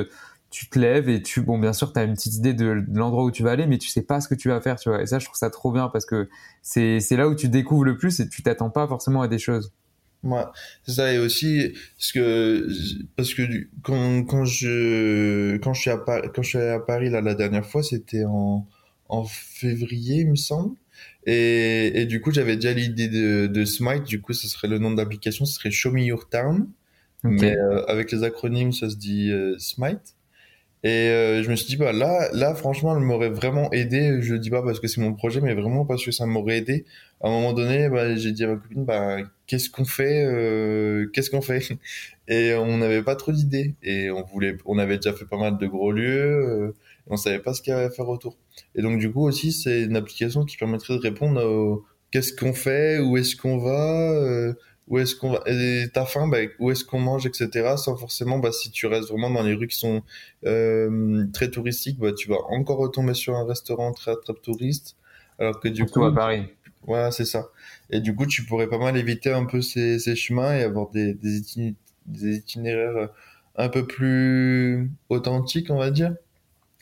[0.51, 2.99] tu te lèves et tu, bon, bien sûr, tu as une petite idée de, de
[2.99, 4.91] l'endroit où tu vas aller, mais tu sais pas ce que tu vas faire, tu
[4.91, 5.03] vois.
[5.03, 6.29] Et ça, je trouve ça trop bien parce que
[6.63, 9.39] c'est, c'est là où tu découvres le plus et tu t'attends pas forcément à des
[9.39, 9.73] choses.
[10.23, 10.43] Ouais,
[10.85, 12.69] c'est ça et aussi parce que
[13.17, 13.43] parce que
[13.83, 17.23] quand quand je quand je suis à Paris, quand je suis allé à Paris là
[17.23, 18.67] la dernière fois, c'était en
[19.09, 20.77] en février, il me semble.
[21.27, 24.79] Et et du coup, j'avais déjà l'idée de de Smite, du coup, ce serait le
[24.79, 26.69] nom de l'application, ce serait Show Me Your Town.
[27.25, 30.17] Mais euh, avec les acronymes, ça se dit euh, Smite.
[30.83, 34.23] Et euh, je me suis dit, bah là, là, franchement, elle m'aurait vraiment aidé.
[34.23, 36.59] Je le dis pas parce que c'est mon projet, mais vraiment parce que ça m'aurait
[36.59, 36.87] aidé.
[37.21, 39.19] À un moment donné, bah, j'ai dit à ma copine, bah,
[39.51, 41.61] qu'est-ce qu'on fait, euh, qu'est-ce qu'on fait?
[42.29, 43.75] Et on n'avait pas trop d'idées.
[43.83, 46.69] Et on voulait, on avait déjà fait pas mal de gros lieux.
[46.69, 46.75] euh,
[47.09, 48.37] on savait pas ce qu'il y avait à faire autour.
[48.77, 52.53] Et donc, du coup, aussi, c'est une application qui permettrait de répondre au qu'est-ce qu'on
[52.53, 54.55] fait, où est-ce qu'on va, euh,
[54.87, 57.75] où est-ce qu'on va, et t'as faim, bah, où est-ce qu'on mange, etc.
[57.77, 60.03] Sans forcément, bah, si tu restes vraiment dans les rues qui sont
[60.47, 64.97] euh, très touristiques, bah, tu vas encore retomber sur un restaurant très très touriste.
[65.41, 66.43] Alors que du Surtout coup, à Paris.
[66.87, 67.49] Ouais, c'est ça.
[67.91, 70.91] Et du coup, tu pourrais pas mal éviter un peu ces, ces chemins et avoir
[70.91, 71.75] des, des, itini-
[72.07, 73.11] des itinéraires
[73.57, 76.15] un peu plus authentiques, on va dire.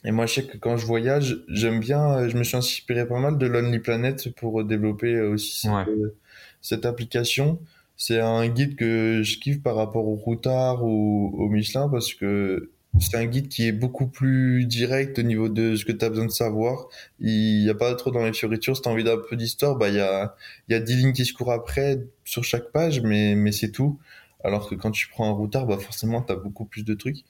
[0.04, 3.20] Et moi, je sais que quand je voyage, j'aime bien, je me suis inspiré pas
[3.20, 6.16] mal de Lonely Planet pour développer aussi cette, euh,
[6.62, 7.60] cette application.
[7.96, 12.70] C'est un guide que je kiffe par rapport au Routard ou au Michelin parce que
[13.00, 16.08] c'est un guide qui est beaucoup plus direct au niveau de ce que tu as
[16.10, 16.88] besoin de savoir.
[17.20, 18.76] Il n'y a pas trop dans les fioritures.
[18.76, 20.34] Si tu as envie d'un peu d'histoire, bah, il y a,
[20.68, 23.98] y a 10 lignes qui se courent après sur chaque page, mais, mais c'est tout.
[24.44, 27.24] Alors que quand tu prends un routard, bah, forcément, tu as beaucoup plus de trucs.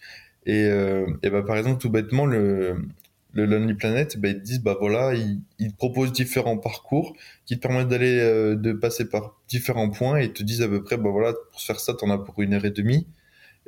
[0.46, 2.76] Et, euh, et bah, par exemple, tout bêtement, le,
[3.32, 7.14] le Lonely Planet, bah, ils te disent, bah voilà, ils, ils proposent différents parcours
[7.46, 10.68] qui te permettent d'aller, euh, de passer par différents points et ils te disent à
[10.68, 13.06] peu près, bah voilà, pour faire ça, t'en as pour une heure et demie.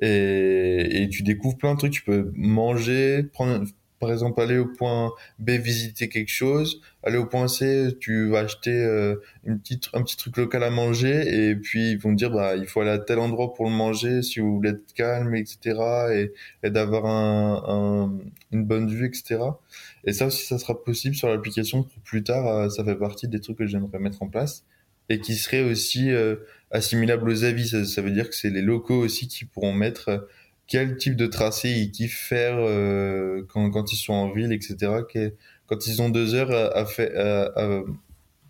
[0.01, 1.93] Et, et tu découvres plein de trucs.
[1.93, 3.65] Tu peux manger, prendre,
[3.99, 6.81] par exemple, aller au point B, visiter quelque chose.
[7.03, 10.71] Aller au point C, tu vas acheter euh, une petite, un petit truc local à
[10.71, 11.51] manger.
[11.51, 13.73] Et puis, ils vont te dire, bah, il faut aller à tel endroit pour le
[13.73, 15.79] manger si vous voulez être calme, etc.
[16.15, 16.33] Et,
[16.63, 18.19] et d'avoir un, un,
[18.53, 19.59] une bonne vue, etc.
[20.05, 22.47] Et ça aussi, ça sera possible sur l'application pour plus tard.
[22.49, 24.65] euh, ça fait partie des trucs que j'aimerais mettre en place.
[25.09, 26.37] Et qui serait aussi euh,
[26.71, 27.69] assimilable aux avis.
[27.69, 30.19] Ça, ça veut dire que c'est les locaux aussi qui pourront mettre euh,
[30.67, 34.77] quel type de tracé ils kiffent faire euh, quand, quand ils sont en ville, etc.
[35.13, 35.35] Que-
[35.67, 37.83] quand ils ont deux heures à, à,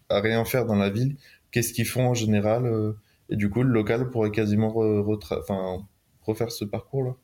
[0.09, 1.17] à, rien faire dans la ville,
[1.51, 2.93] qu'est-ce qu'ils font en général euh,
[3.29, 5.85] Et du coup, le local pourrait quasiment re-
[6.23, 7.15] refaire ce parcours-là.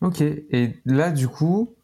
[0.00, 1.74] Ok, et là, du coup,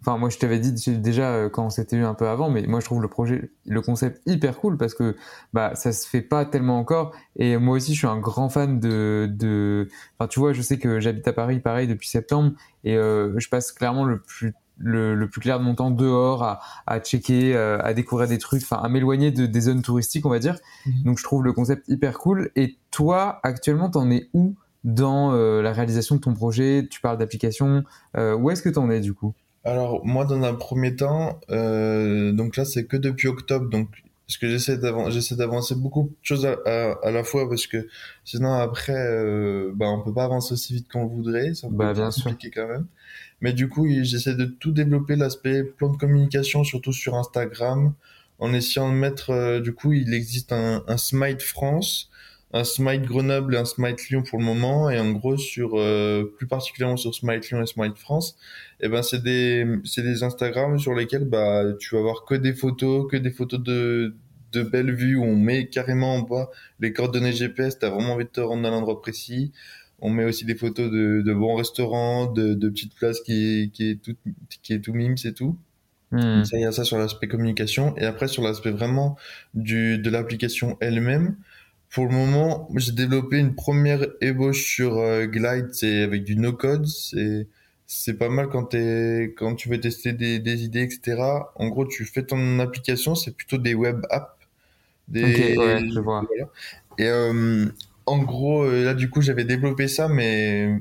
[0.00, 2.66] enfin, moi, je t'avais dit déjà euh, quand on s'était eu un peu avant, mais
[2.66, 5.16] moi, je trouve le projet, le concept hyper cool parce que
[5.52, 7.14] bah, ça se fait pas tellement encore.
[7.36, 9.88] Et moi aussi, je suis un grand fan de, de...
[10.18, 12.52] Enfin, tu vois, je sais que j'habite à Paris, pareil, depuis septembre,
[12.84, 16.42] et euh, je passe clairement le plus le, le plus clair de mon temps dehors
[16.42, 20.24] à, à checker, euh, à découvrir des trucs, enfin à m'éloigner de, des zones touristiques,
[20.26, 20.56] on va dire.
[21.04, 22.50] Donc je trouve le concept hyper cool.
[22.56, 26.88] Et toi, actuellement, t'en es où dans euh, la réalisation de ton projet?
[26.90, 27.84] Tu parles d'application.
[28.16, 29.34] Euh, où est-ce que t'en es du coup?
[29.64, 33.88] Alors, moi, dans un premier temps, euh, donc là, c'est que depuis octobre, donc
[34.26, 37.66] parce que j'essaie d'avan- j'essaie d'avancer beaucoup de choses à, à, à la fois, parce
[37.66, 37.88] que
[38.24, 41.76] sinon, après, euh, bah, on peut pas avancer aussi vite qu'on voudrait, c'est un peu
[41.76, 42.30] Bah, bien sûr.
[42.30, 42.86] compliqué quand même.
[43.40, 47.94] Mais du coup, j'essaie de tout développer, l'aspect plan de communication, surtout sur Instagram,
[48.40, 52.09] en essayant de mettre, euh, du coup, il existe un, un Smite France,
[52.52, 56.24] un Smite Grenoble et un Smite Lyon pour le moment, et en gros, sur, euh,
[56.36, 58.36] plus particulièrement sur Smite Lyon et Smite France,
[58.80, 62.54] eh ben c'est des c'est des Instagram sur lesquels bah tu vas voir que des
[62.54, 64.14] photos que des photos de
[64.52, 68.24] de belles vues où on met carrément en bas les coordonnées GPS t'as vraiment envie
[68.24, 69.52] de te rendre à l'endroit précis
[70.00, 73.90] on met aussi des photos de, de bons restaurants de, de petites places qui qui
[73.90, 74.16] est tout
[74.62, 75.56] qui est tout mime c'est tout
[76.12, 76.42] Hmm.
[76.44, 77.96] ça, il y a ça sur l'aspect communication.
[77.96, 79.16] Et après, sur l'aspect vraiment
[79.54, 81.36] du, de l'application elle-même,
[81.90, 86.86] pour le moment, j'ai développé une première ébauche sur euh, Glide, c'est avec du no-code.
[86.86, 87.48] C'est,
[87.86, 91.50] c'est pas mal quand t'es, quand tu veux tester des, des idées, etc.
[91.56, 94.30] En gros, tu fais ton application, c'est plutôt des web apps.
[95.08, 96.26] Des, Ok, ouais, je vois.
[96.28, 96.50] voilà.
[96.98, 97.66] Et euh,
[98.06, 100.80] en gros, euh, là, du coup, j'avais développé ça, mais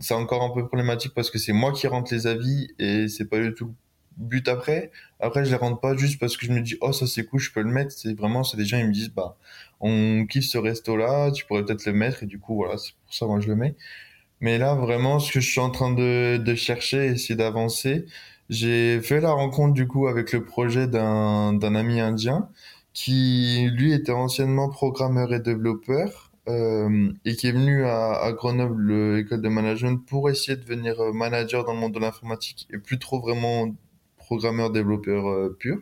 [0.00, 3.26] c'est encore un peu problématique parce que c'est moi qui rentre les avis et c'est
[3.26, 3.74] pas du tout
[4.16, 4.90] but après.
[5.20, 7.40] Après, je les rentre pas juste parce que je me dis, oh, ça c'est cool,
[7.40, 7.92] je peux le mettre.
[7.92, 9.36] C'est vraiment, c'est des gens, ils me disent, bah,
[9.80, 13.14] on kiffe ce resto-là, tu pourrais peut-être le mettre et du coup, voilà, c'est pour
[13.14, 13.74] ça, moi, je le mets.
[14.40, 18.06] Mais là, vraiment, ce que je suis en train de, de chercher, essayer d'avancer,
[18.50, 22.48] j'ai fait la rencontre du coup avec le projet d'un d'un ami indien
[22.92, 28.90] qui, lui, était anciennement programmeur et développeur euh, et qui est venu à, à Grenoble,
[28.90, 32.68] euh, école de management, pour essayer de devenir euh, manager dans le monde de l'informatique
[32.72, 33.68] et plus trop vraiment
[34.22, 35.78] programmeur développeur euh, pur.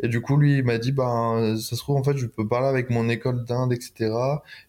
[0.00, 2.46] Et du coup, lui, il m'a dit, ben, ça se trouve, en fait, je peux
[2.46, 4.14] parler avec mon école d'Inde, etc.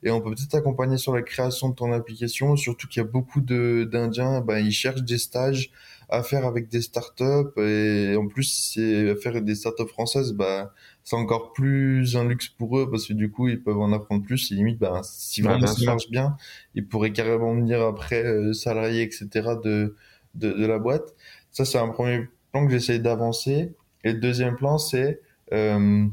[0.01, 2.55] Et on peut peut-être t'accompagner sur la création de ton application.
[2.55, 5.71] Surtout qu'il y a beaucoup de, d'Indiens, ben, ils cherchent des stages
[6.09, 7.51] à faire avec des startups.
[7.57, 10.71] Et en plus, c'est faire des startups françaises, ben,
[11.03, 14.23] c'est encore plus un luxe pour eux parce que du coup, ils peuvent en apprendre
[14.23, 14.51] plus.
[14.51, 16.37] Et limite, ben, si vraiment ça marche bien,
[16.75, 19.27] ils pourraient carrément venir après euh, salariés, etc.
[19.63, 19.95] de,
[20.35, 21.13] de, de la boîte.
[21.51, 23.73] Ça, c'est un premier que j'essaye d'avancer.
[24.03, 25.21] Et le deuxième plan, c'est
[25.53, 26.07] euh,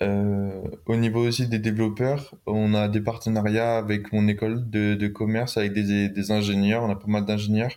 [0.00, 5.56] euh, au niveau aussi des développeurs, on a des partenariats avec mon école de, commerce,
[5.56, 7.72] avec des, des ingénieurs, on a pas mal d'ingénieurs.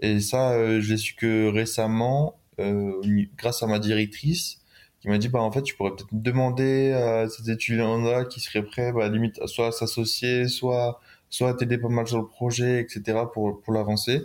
[0.00, 3.00] Et ça, euh, je l'ai su que récemment, euh,
[3.36, 4.60] grâce à ma directrice,
[5.00, 8.64] qui m'a dit, bah, en fait, tu pourrais peut-être demander à ces étudiants-là qui seraient
[8.64, 13.18] prêts, bah, limite, soit à s'associer, soit, soit t'aider pas mal sur le projet, etc.,
[13.32, 14.22] pour, pour l'avancer.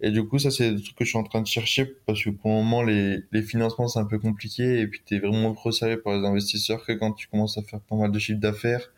[0.00, 2.22] Et du coup, ça, c'est des trucs que je suis en train de chercher parce
[2.22, 5.54] que pour le moment, les, les financements, c'est un peu compliqué et puis t'es vraiment
[5.54, 8.40] trop sérieux pour les investisseurs que quand tu commences à faire pas mal de chiffre
[8.40, 8.92] d'affaires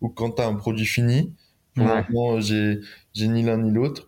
[0.00, 1.34] ou quand t'as un produit fini.
[1.76, 2.04] Pour Ouais.
[2.08, 2.80] le moment, j'ai,
[3.14, 4.06] j'ai ni l'un ni l'autre.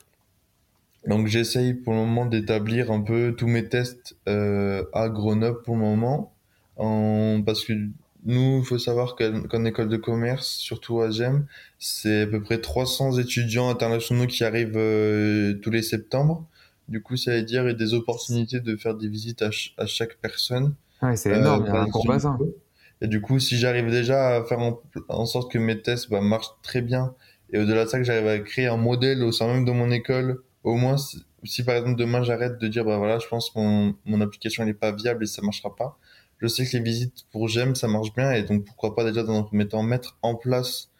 [1.06, 5.74] Donc, j'essaye pour le moment d'établir un peu tous mes tests euh, à Grenoble pour
[5.74, 6.32] le moment.
[6.76, 7.72] En, parce que
[8.24, 11.46] nous, il faut savoir qu'en école de commerce, surtout à GEM,
[11.78, 16.46] c'est à peu près 300 étudiants internationaux qui arrivent euh, tous les septembre.
[16.88, 20.16] Du coup, ça veut dire des opportunités de faire des visites à, ch- à chaque
[20.20, 20.74] personne.
[21.02, 22.38] Ouais, c'est Euh, énorme, il y a un gros bassin.
[23.00, 26.20] Et du coup, si j'arrive déjà à faire en, en sorte que mes tests bah,
[26.20, 27.14] marchent très bien,
[27.52, 29.90] et au-delà de ça, que j'arrive à créer un modèle au sein même de mon
[29.90, 30.96] école, au moins,
[31.44, 34.62] si par exemple demain j'arrête de dire bah voilà je pense que mon, mon application
[34.62, 35.98] elle est pas viable et ça marchera pas
[36.42, 39.22] je sais que les visites pour GEM ça marche bien et donc pourquoi pas déjà
[39.22, 40.90] dans un premier temps mettre en place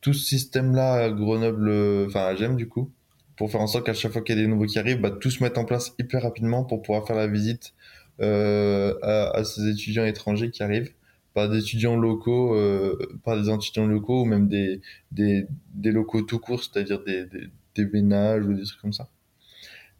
[0.00, 1.70] tout ce système là à Grenoble
[2.06, 2.90] enfin à GEM du coup
[3.36, 5.10] pour faire en sorte qu'à chaque fois qu'il y a des nouveaux qui arrivent bah,
[5.10, 7.72] tout se mettre en place hyper rapidement pour pouvoir faire la visite
[8.20, 10.92] euh, à, à ces étudiants étrangers qui arrivent
[11.34, 14.80] par des étudiants locaux, euh, par des étudiants locaux ou même des,
[15.12, 19.08] des, des locaux tout court, c'est-à-dire des, des, des, ménages ou des trucs comme ça.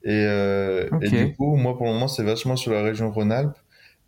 [0.03, 3.57] Et, euh, et du coup, moi pour le moment, c'est vachement sur la région Rhône-Alpes.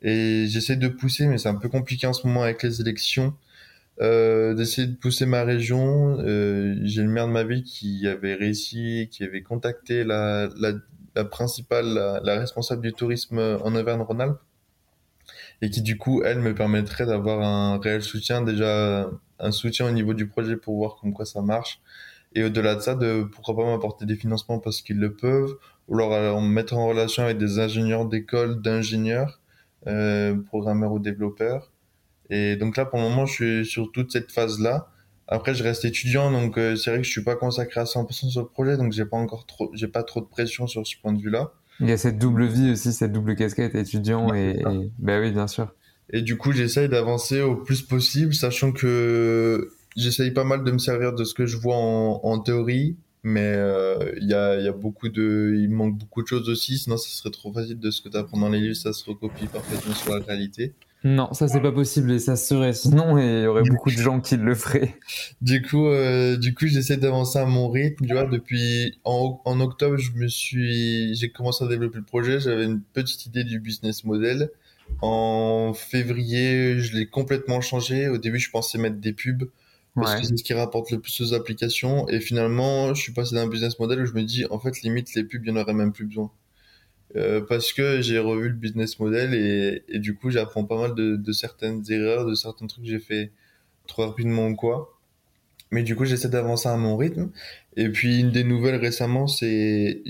[0.02, 3.34] Et j'essaie de pousser, mais c'est un peu compliqué en ce moment avec les élections,
[4.00, 6.18] euh, d'essayer de pousser ma région.
[6.20, 10.72] Euh, J'ai le maire de ma ville qui avait réussi, qui avait contacté la, la,
[11.16, 14.40] la principale, la, la responsable du tourisme en Auvergne-Rhône-Alpes
[15.62, 19.90] et qui du coup elle me permettrait d'avoir un réel soutien déjà un soutien au
[19.90, 21.80] niveau du projet pour voir comme quoi ça marche
[22.34, 25.56] et au-delà de ça de pourquoi pas m'apporter des financements parce qu'ils le peuvent
[25.88, 29.39] ou alors euh, me mettre en relation avec des ingénieurs d'école d'ingénieurs
[29.86, 31.72] euh, programmeurs ou développeurs
[32.28, 34.88] et donc là pour le moment je suis sur toute cette phase là
[35.26, 38.30] après je reste étudiant donc euh, c'est vrai que je suis pas consacré à 100%
[38.30, 40.96] sur le projet donc j'ai pas encore trop j'ai pas trop de pression sur ce
[41.00, 44.34] point de vue là il y a cette double vie aussi, cette double casquette étudiant
[44.34, 44.90] et, et...
[44.98, 45.74] bah oui, bien sûr.
[46.12, 50.78] Et du coup, j'essaye d'avancer au plus possible, sachant que j'essaye pas mal de me
[50.78, 54.68] servir de ce que je vois en, en théorie, mais euh, il y, a, y
[54.68, 57.90] a beaucoup de, il manque beaucoup de choses aussi, sinon ça serait trop facile de
[57.90, 60.72] ce que tu apprends dans les livres, ça se recopie parfaitement sur la réalité.
[61.02, 63.96] Non, ça c'est pas possible et ça serait sinon et il y aurait beaucoup de
[63.96, 64.96] gens qui le feraient.
[65.40, 68.06] Du coup, euh, du coup, j'essaie d'avancer à mon rythme.
[68.06, 72.38] Tu vois, depuis en, en octobre, je me suis, j'ai commencé à développer le projet.
[72.38, 74.50] J'avais une petite idée du business model.
[75.00, 78.08] En février, je l'ai complètement changé.
[78.08, 79.44] Au début, je pensais mettre des pubs
[79.98, 80.16] parce Ouais.
[80.16, 82.08] que c'est ce qui rapporte le plus aux applications.
[82.08, 85.14] Et finalement, je suis passé d'un business model où je me dis, en fait, limite
[85.14, 86.30] les pubs, il y en aurait même plus besoin.
[87.16, 90.94] Euh, parce que j'ai revu le business model et, et du coup j'apprends pas mal
[90.94, 93.32] de, de certaines erreurs, de certains trucs que j'ai fait
[93.88, 94.98] trop rapidement ou quoi.
[95.72, 97.30] Mais du coup j'essaie d'avancer à mon rythme.
[97.76, 100.02] Et puis une des nouvelles récemment c'est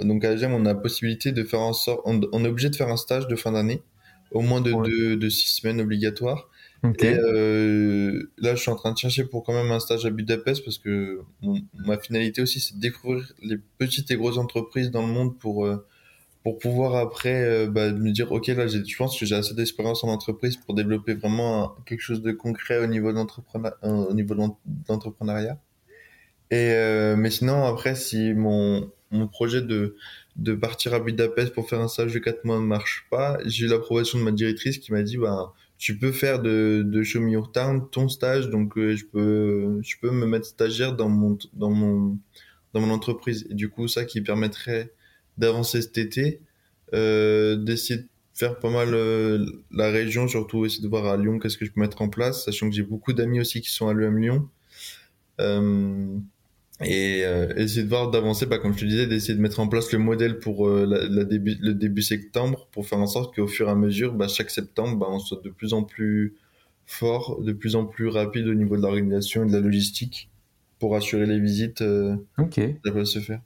[0.00, 2.70] donc à GEM on a la possibilité de faire en sorte on, on est obligé
[2.70, 3.82] de faire un stage de fin d'année
[4.30, 6.50] au moins de deux de six semaines obligatoire.
[6.94, 10.10] Et euh, là je suis en train de chercher pour quand même un stage à
[10.10, 11.20] Budapest parce que
[11.74, 15.66] ma finalité aussi c'est de découvrir les petites et grosses entreprises dans le monde pour
[15.66, 15.86] euh,
[16.42, 20.04] pour pouvoir après euh, bah, me dire ok là je pense que j'ai assez d'expérience
[20.04, 24.14] en entreprise pour développer vraiment quelque chose de concret au niveau de l'entrepreneur- euh,
[24.88, 25.58] l'entrepreneuriat
[26.50, 26.72] et
[27.16, 29.96] mais sinon après si mon mon projet de
[30.36, 33.66] de partir à Budapest pour faire un stage de 4 mois ne marche pas j'ai
[33.66, 37.20] eu l'approbation de ma directrice qui m'a dit bah tu peux faire de de Show
[37.20, 41.08] Me Your Town ton stage donc euh, je peux je peux me mettre stagiaire dans
[41.08, 42.18] mon dans mon
[42.72, 44.92] dans mon entreprise et du coup ça qui permettrait
[45.38, 46.40] d'avancer cet été,
[46.94, 51.38] euh, d'essayer de faire pas mal euh, la région, surtout essayer de voir à Lyon
[51.38, 53.88] qu'est-ce que je peux mettre en place, sachant que j'ai beaucoup d'amis aussi qui sont
[53.88, 54.48] à l'UM Lyon.
[56.82, 59.68] Et euh, essayer de voir d'avancer, bah, comme je te disais, d'essayer de mettre en
[59.68, 63.34] place le modèle pour euh, la, la début, le début septembre, pour faire en sorte
[63.34, 66.34] qu'au fur et à mesure, bah, chaque septembre, bah, on soit de plus en plus
[66.86, 70.30] fort, de plus en plus rapide au niveau de l'organisation et de la logistique
[70.78, 72.60] pour assurer les visites euh, Ok.
[72.84, 73.40] ça peut se faire.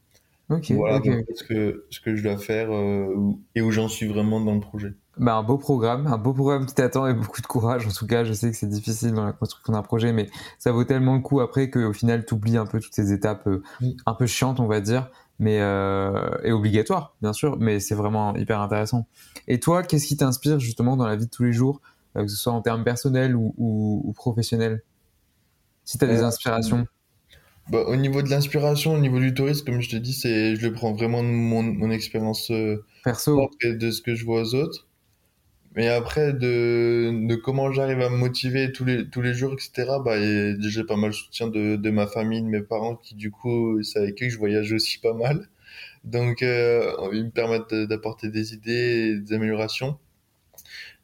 [0.48, 4.06] Ok, Voilà près ce que, ce que je dois faire euh, et où j'en suis
[4.06, 4.94] vraiment dans le projet.
[5.20, 7.86] Bah, un beau programme, un beau programme qui t'attend et beaucoup de courage.
[7.86, 10.72] En tout cas, je sais que c'est difficile dans la construction d'un projet, mais ça
[10.72, 13.62] vaut tellement le coup après qu'au final, t'oublies un peu toutes ces étapes euh,
[14.06, 18.34] un peu chiantes, on va dire, mais euh, et obligatoires, bien sûr, mais c'est vraiment
[18.34, 19.06] hyper intéressant.
[19.46, 21.82] Et toi, qu'est-ce qui t'inspire justement dans la vie de tous les jours,
[22.16, 24.82] euh, que ce soit en termes personnels ou, ou, ou professionnels?
[25.84, 26.86] Si t'as des Euh, inspirations.
[27.70, 30.72] Bah, au niveau de l'inspiration, au niveau du tourisme, comme je te dis, je le
[30.72, 32.50] prends vraiment de mon, mon expérience
[33.04, 33.50] Perso.
[33.60, 34.86] et de ce que je vois aux autres.
[35.76, 40.00] Mais après, de, de comment j'arrive à me motiver tous les, tous les jours, etc.,
[40.00, 43.30] bah, j'ai pas mal le soutien de, de ma famille, de mes parents, qui du
[43.30, 45.48] coup, c'est avec eux que je voyage aussi pas mal.
[46.04, 49.98] Donc, euh, ils me permettent de- d'apporter des idées et des améliorations.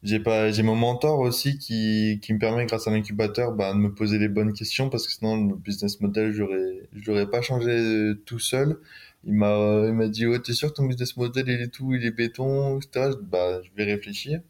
[0.02, 3.79] J'ai pas, j'ai mon mentor aussi qui, qui me permet, grâce à l'incubateur, bah, de
[3.79, 7.42] me poser les bonnes questions parce que sinon, le business model, j'aurais, je l'aurais pas
[7.42, 8.79] changé euh, tout seul.
[9.24, 11.94] Il m'a, il m'a dit, ouais, t'es sûr que ton business model, il est tout,
[11.94, 13.16] il est béton, etc.
[13.22, 14.40] Bah, je vais réfléchir.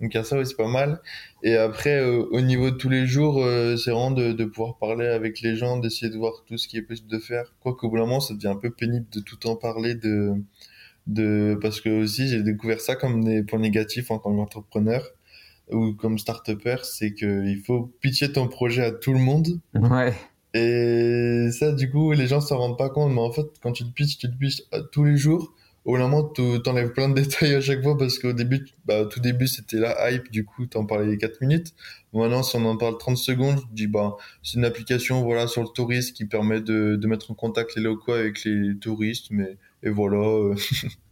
[0.00, 1.00] Donc, a ça aussi pas mal.
[1.42, 4.78] Et après, euh, au niveau de tous les jours, euh, c'est vraiment de, de pouvoir
[4.78, 7.54] parler avec les gens, d'essayer de voir tout ce qui est possible de faire.
[7.60, 10.34] Quoique, au bout d'un moment, ça devient un peu pénible de tout en parler de,
[11.06, 15.02] de, parce que aussi, j'ai découvert ça comme des points négatifs en tant qu'entrepreneur
[15.70, 19.60] ou comme start-upper, c'est qu'il faut pitcher ton projet à tout le monde.
[19.74, 20.14] Ouais.
[20.54, 23.12] Et ça, du coup, les gens s'en rendent pas compte.
[23.12, 25.52] Mais en fait, quand tu te pitches, tu te pitches euh, tous les jours.
[25.88, 29.20] Au moment, tu t'enlèves plein de détails à chaque fois parce qu'au début, bah, tout
[29.20, 30.30] début, c'était la hype.
[30.30, 31.74] Du coup, t'en parlais 4 minutes.
[32.12, 35.62] Maintenant, si on en parle 30 secondes, je dis, bah, c'est une application, voilà, sur
[35.62, 39.28] le tourisme qui permet de, de mettre en contact les locaux avec les touristes.
[39.30, 40.18] Mais, et voilà.
[40.18, 40.54] euh,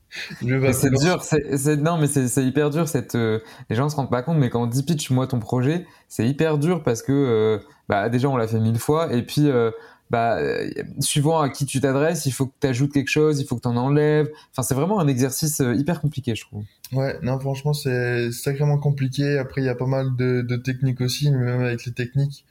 [0.72, 4.08] C'est dur, c'est non mais c'est c'est hyper dur cette euh, les gens se rendent
[4.10, 7.12] pas compte mais quand on dit pitch moi ton projet c'est hyper dur parce que
[7.12, 7.58] euh,
[7.88, 9.70] bah déjà on l'a fait mille fois et puis euh,
[10.10, 13.46] bah euh, suivant à qui tu t'adresses il faut que tu ajoutes quelque chose il
[13.46, 16.64] faut que tu en enlèves enfin c'est vraiment un exercice euh, hyper compliqué je trouve
[16.92, 19.38] Ouais, non, franchement, c'est sacrément compliqué.
[19.38, 22.44] Après, il y a pas mal de, de techniques aussi, mais même avec les techniques,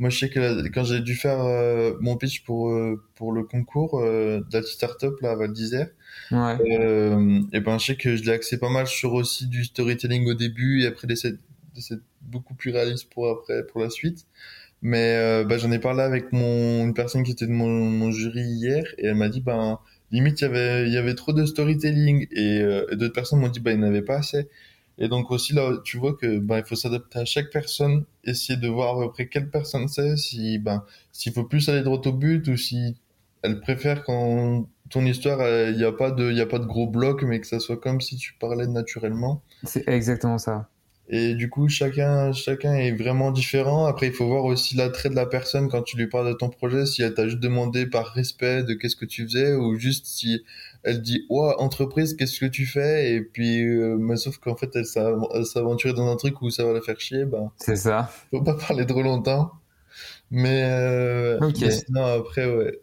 [0.00, 2.76] moi, je sais que là, quand j'ai dû faire euh, mon pitch pour,
[3.14, 4.02] pour le concours
[4.50, 5.86] d'Alti Startup là, à Val d'Isère,
[6.32, 6.56] ouais
[7.52, 10.34] et ben, je sais que je l'ai axé pas mal sur aussi du storytelling au
[10.34, 11.36] début et après d'essayer
[12.22, 14.26] beaucoup plus réaliste pour après, pour la suite.
[14.82, 18.42] Mais euh, bah, j'en ai parlé avec mon, une personne qui était de mon, jury
[18.42, 19.78] hier et elle m'a dit, ben,
[20.12, 23.48] limite, il y avait, y avait trop de storytelling et, euh, et d'autres personnes m'ont
[23.48, 24.48] dit, bah, il n'y avait pas assez.
[24.98, 28.68] Et donc aussi, là, tu vois que ben, faut s'adapter à chaque personne, essayer de
[28.68, 32.12] voir à peu près quelle personne c'est, si, ben, s'il faut plus aller droit au
[32.12, 32.96] but ou si
[33.42, 37.40] elle préfère quand ton histoire, euh, il n'y a a pas de gros blocs, mais
[37.40, 39.42] que ça soit comme si tu parlais naturellement.
[39.64, 40.68] c'est exactement ça
[41.08, 43.86] Et du coup, chacun, chacun est vraiment différent.
[43.86, 46.48] Après, il faut voir aussi l'attrait de la personne quand tu lui parles de ton
[46.48, 50.06] projet, si elle t'a juste demandé par respect de qu'est-ce que tu faisais, ou juste
[50.06, 50.42] si
[50.82, 53.12] elle dit, ouais, entreprise, qu'est-ce que tu fais?
[53.14, 54.84] Et puis, euh, mais sauf qu'en fait, elle
[55.54, 58.54] aventurée dans un truc où ça va la faire chier, ben, c'est ça faut pas
[58.54, 59.52] parler trop longtemps.
[60.30, 61.60] Mais, euh, Ok.
[61.60, 62.80] mais sinon, après, ouais.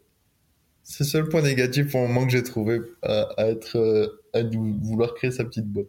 [0.84, 4.22] C'est le seul point négatif pour le moment que j'ai trouvé à, à être, euh,
[4.34, 5.88] à vouloir créer sa petite boîte.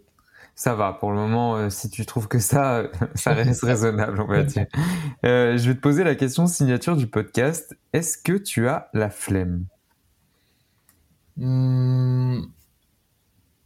[0.57, 4.21] Ça va, pour le moment, euh, si tu trouves que ça, euh, ça reste raisonnable,
[4.21, 4.67] on va dire.
[5.25, 7.77] Euh, je vais te poser la question signature du podcast.
[7.93, 9.67] Est-ce que tu as la flemme?
[11.37, 12.55] Hmm,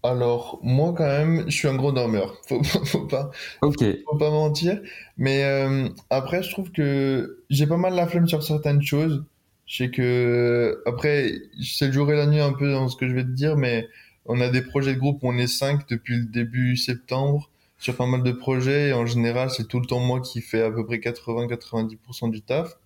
[0.03, 2.41] Alors, moi, quand même, je suis un gros dormeur.
[2.49, 3.31] Faut, pas- faut pas,
[3.63, 4.81] Ok, faut pas mentir.
[5.17, 9.25] Mais euh, après, je trouve que j'ai pas mal la flemme sur certaines choses.
[9.67, 11.33] Je sais que, après,
[11.63, 13.57] c'est le jour et la nuit un peu dans ce que je vais te dire,
[13.57, 13.89] mais
[14.29, 17.97] on a des projets de groupe où on est cinq depuis le début septembre sur
[17.97, 18.91] pas mal de projets.
[18.91, 22.43] Et en général, c'est tout le temps moi qui fais à peu près 80-90% du
[22.43, 22.77] taf.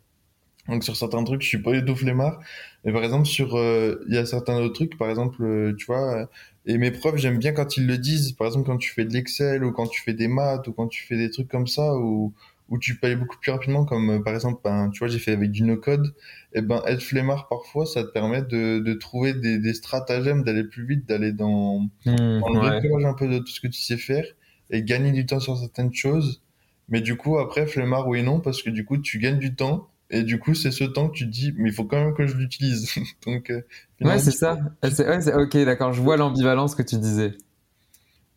[0.68, 2.40] Donc sur certains trucs, je suis pas du tout flemmard.
[2.84, 5.86] Mais par exemple, sur euh, il y a certains autres trucs, par exemple, euh, tu
[5.86, 6.26] vois, euh,
[6.66, 8.32] et mes profs, j'aime bien quand ils le disent.
[8.32, 10.86] Par exemple, quand tu fais de l'Excel ou quand tu fais des maths ou quand
[10.86, 12.32] tu fais des trucs comme ça où
[12.72, 15.32] où tu payes beaucoup plus rapidement, comme euh, par exemple, ben, tu vois, j'ai fait
[15.32, 16.14] avec du no-code.
[16.54, 20.64] Et ben, être flemmard parfois, ça te permet de de trouver des des stratagèmes, d'aller
[20.64, 22.80] plus vite, d'aller dans Hmm, dans le ouais.
[22.80, 24.24] bricolage un peu de tout ce que tu sais faire
[24.70, 26.42] et gagner du temps sur certaines choses.
[26.88, 29.54] Mais du coup, après, flemmard, oui et non, parce que du coup, tu gagnes du
[29.54, 29.88] temps.
[30.10, 32.14] Et du coup, c'est ce temps que tu te dis, mais il faut quand même
[32.14, 32.94] que je l'utilise.
[33.26, 33.62] Donc, euh,
[34.04, 34.56] Ouais, c'est ça.
[34.84, 37.36] C'est- ouais, c'est- ok, d'accord, je vois l'ambivalence que tu disais.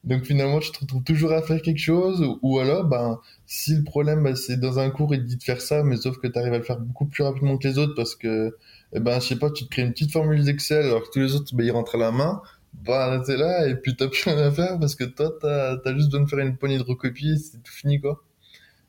[0.05, 3.83] Donc finalement, tu te retrouves toujours à faire quelque chose, ou, alors, ben, si le
[3.83, 6.27] problème, ben, c'est dans un cours, il te dit de faire ça, mais sauf que
[6.27, 8.55] tu arrives à le faire beaucoup plus rapidement que les autres, parce que,
[8.93, 11.19] eh ben, je sais pas, tu te crées une petite formule d'Excel, alors que tous
[11.19, 12.41] les autres, ben, ils rentrent à la main,
[12.73, 15.93] ben, t'es là, et puis t'as plus rien à faire, parce que toi, t'as, t'as
[15.95, 18.23] juste besoin de faire une poignée de recopies, c'est tout fini, quoi.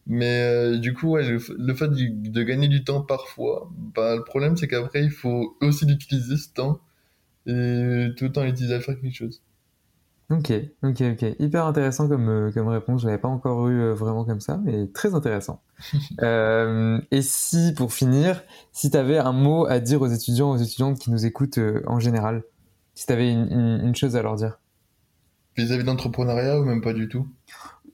[0.07, 4.25] Mais euh, du coup, ouais, le, le fait de gagner du temps parfois, bah, le
[4.25, 6.81] problème, c'est qu'après, il faut aussi l'utiliser, ce temps,
[7.47, 9.43] et tout le temps l'utiliser à faire quelque chose.
[10.29, 10.53] Ok,
[10.83, 11.25] ok, ok.
[11.39, 13.03] Hyper intéressant comme, euh, comme réponse.
[13.03, 15.63] Je l'avais pas encore eu euh, vraiment comme ça, mais très intéressant.
[16.23, 20.59] Euh, et si, pour finir, si tu avais un mot à dire aux étudiants, aux
[20.59, 22.45] étudiantes qui nous écoutent euh, en général,
[22.95, 24.61] si tu avais une, une- une chose à leur dire,
[25.57, 27.29] Vis-à-vis d'entrepreneuriat ou même pas du tout?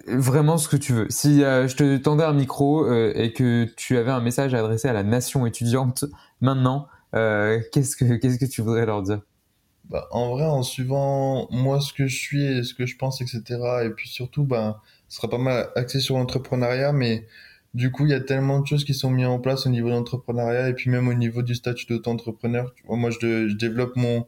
[0.06, 1.06] vraiment ce que tu veux.
[1.10, 4.58] Si euh, je te tendais un micro euh, et que tu avais un message à
[4.58, 6.04] adresser à la nation étudiante
[6.40, 9.20] maintenant, euh, qu'est-ce que qu'est-ce que tu voudrais leur dire?
[9.92, 13.20] Bah, en vrai, en suivant moi ce que je suis et ce que je pense,
[13.20, 13.42] etc.
[13.84, 17.26] Et puis surtout, ben, ce sera pas mal axé sur l'entrepreneuriat, mais
[17.74, 19.88] du coup, il y a tellement de choses qui sont mises en place au niveau
[19.88, 22.72] de l'entrepreneuriat et puis même au niveau du statut d'auto-entrepreneur.
[22.88, 24.26] Moi, je, je développe mon,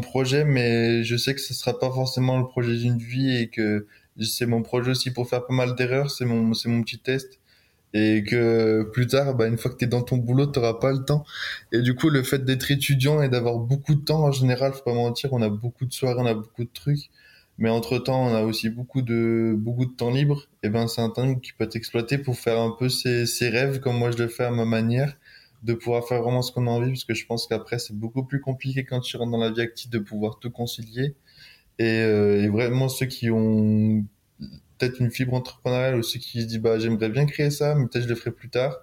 [0.00, 3.86] projet, mais je sais que ce sera pas forcément le projet d'une vie et que
[4.20, 6.52] c'est mon projet aussi pour faire pas mal d'erreurs, c'est mon
[6.82, 7.38] petit test.
[7.94, 10.92] Et que plus tard, bah, une fois que tu es dans ton boulot, tu pas
[10.92, 11.24] le temps.
[11.72, 14.82] Et du coup, le fait d'être étudiant et d'avoir beaucoup de temps en général, faut
[14.82, 17.10] pas mentir, on a beaucoup de soirées, on a beaucoup de trucs.
[17.58, 20.48] Mais entre-temps, on a aussi beaucoup de, beaucoup de temps libre.
[20.64, 23.48] Et ben, c'est un temps qui peut être exploité pour faire un peu ses, ses
[23.48, 25.16] rêves, comme moi je le fais à ma manière,
[25.62, 28.24] de pouvoir faire vraiment ce qu'on a envie, parce que je pense qu'après, c'est beaucoup
[28.24, 31.14] plus compliqué quand tu rentres dans la vie active de pouvoir tout concilier.
[31.78, 34.04] Et, euh, et vraiment, ceux qui ont
[34.84, 38.04] peut-être une fibre entrepreneuriale ceux qui se disent, bah, j'aimerais bien créer ça, mais peut-être
[38.04, 38.76] je le ferai plus tard.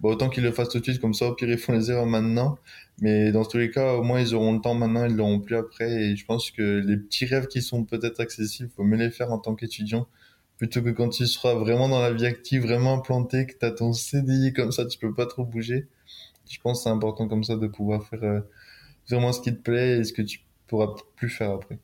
[0.00, 1.90] bah, autant qu'ils le fassent tout de suite, comme ça, au pire, ils font les
[1.90, 2.58] erreurs maintenant.
[3.00, 5.56] Mais dans tous les cas, au moins, ils auront le temps maintenant, ils l'auront plus
[5.56, 5.90] après.
[5.90, 9.32] Et je pense que les petits rêves qui sont peut-être accessibles, faut mieux les faire
[9.32, 10.08] en tant qu'étudiant
[10.56, 13.70] plutôt que quand tu seras vraiment dans la vie active, vraiment implanté, que tu as
[13.70, 15.88] ton CDI comme ça, tu peux pas trop bouger.
[16.48, 18.40] Je pense c'est important comme ça de pouvoir faire euh,
[19.08, 21.78] vraiment ce qui te plaît et ce que tu pourras plus faire après.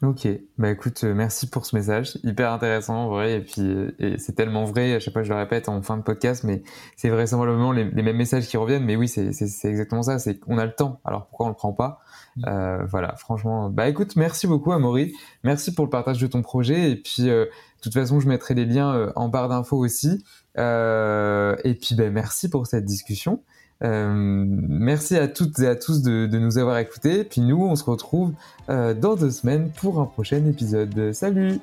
[0.00, 0.28] Ok,
[0.58, 4.16] bah écoute, euh, merci pour ce message, hyper intéressant en vrai, et puis euh, et
[4.16, 6.62] c'est tellement vrai, à chaque fois je le répète en fin de podcast, mais
[6.94, 9.26] c'est vraisemblablement les, les mêmes messages qui reviennent, mais oui, c'est
[9.68, 11.98] exactement ça, c'est qu'on a le temps, alors pourquoi on le prend pas?
[12.36, 12.44] Mm.
[12.46, 16.92] euh, Voilà, franchement, bah écoute, merci beaucoup Amaury, merci pour le partage de ton projet,
[16.92, 17.50] et puis euh, de
[17.82, 20.24] toute façon je mettrai les liens en barre d'infos aussi,
[20.56, 23.42] et puis bah, merci pour cette discussion.
[23.84, 27.24] Euh, merci à toutes et à tous de, de, nous avoir écoutés.
[27.24, 28.32] Puis nous, on se retrouve
[28.68, 31.12] euh, dans deux semaines pour un prochain épisode.
[31.12, 31.60] Salut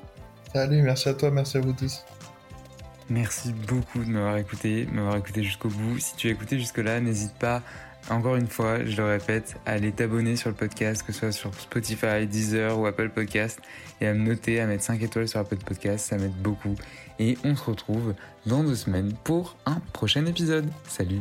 [0.52, 2.04] Salut, merci à toi, merci à vous tous.
[3.10, 5.98] Merci beaucoup de m'avoir écouté, m'avoir écouté jusqu'au bout.
[5.98, 7.62] Si tu as écouté jusque-là, n'hésite pas,
[8.10, 11.32] encore une fois, je le répète, à aller t'abonner sur le podcast, que ce soit
[11.32, 13.60] sur Spotify, Deezer ou Apple Podcast,
[14.00, 16.74] et à me noter, à mettre 5 étoiles sur Apple Podcast, ça m'aide beaucoup.
[17.18, 18.14] Et on se retrouve
[18.46, 20.66] dans deux semaines pour un prochain épisode.
[20.88, 21.20] Salut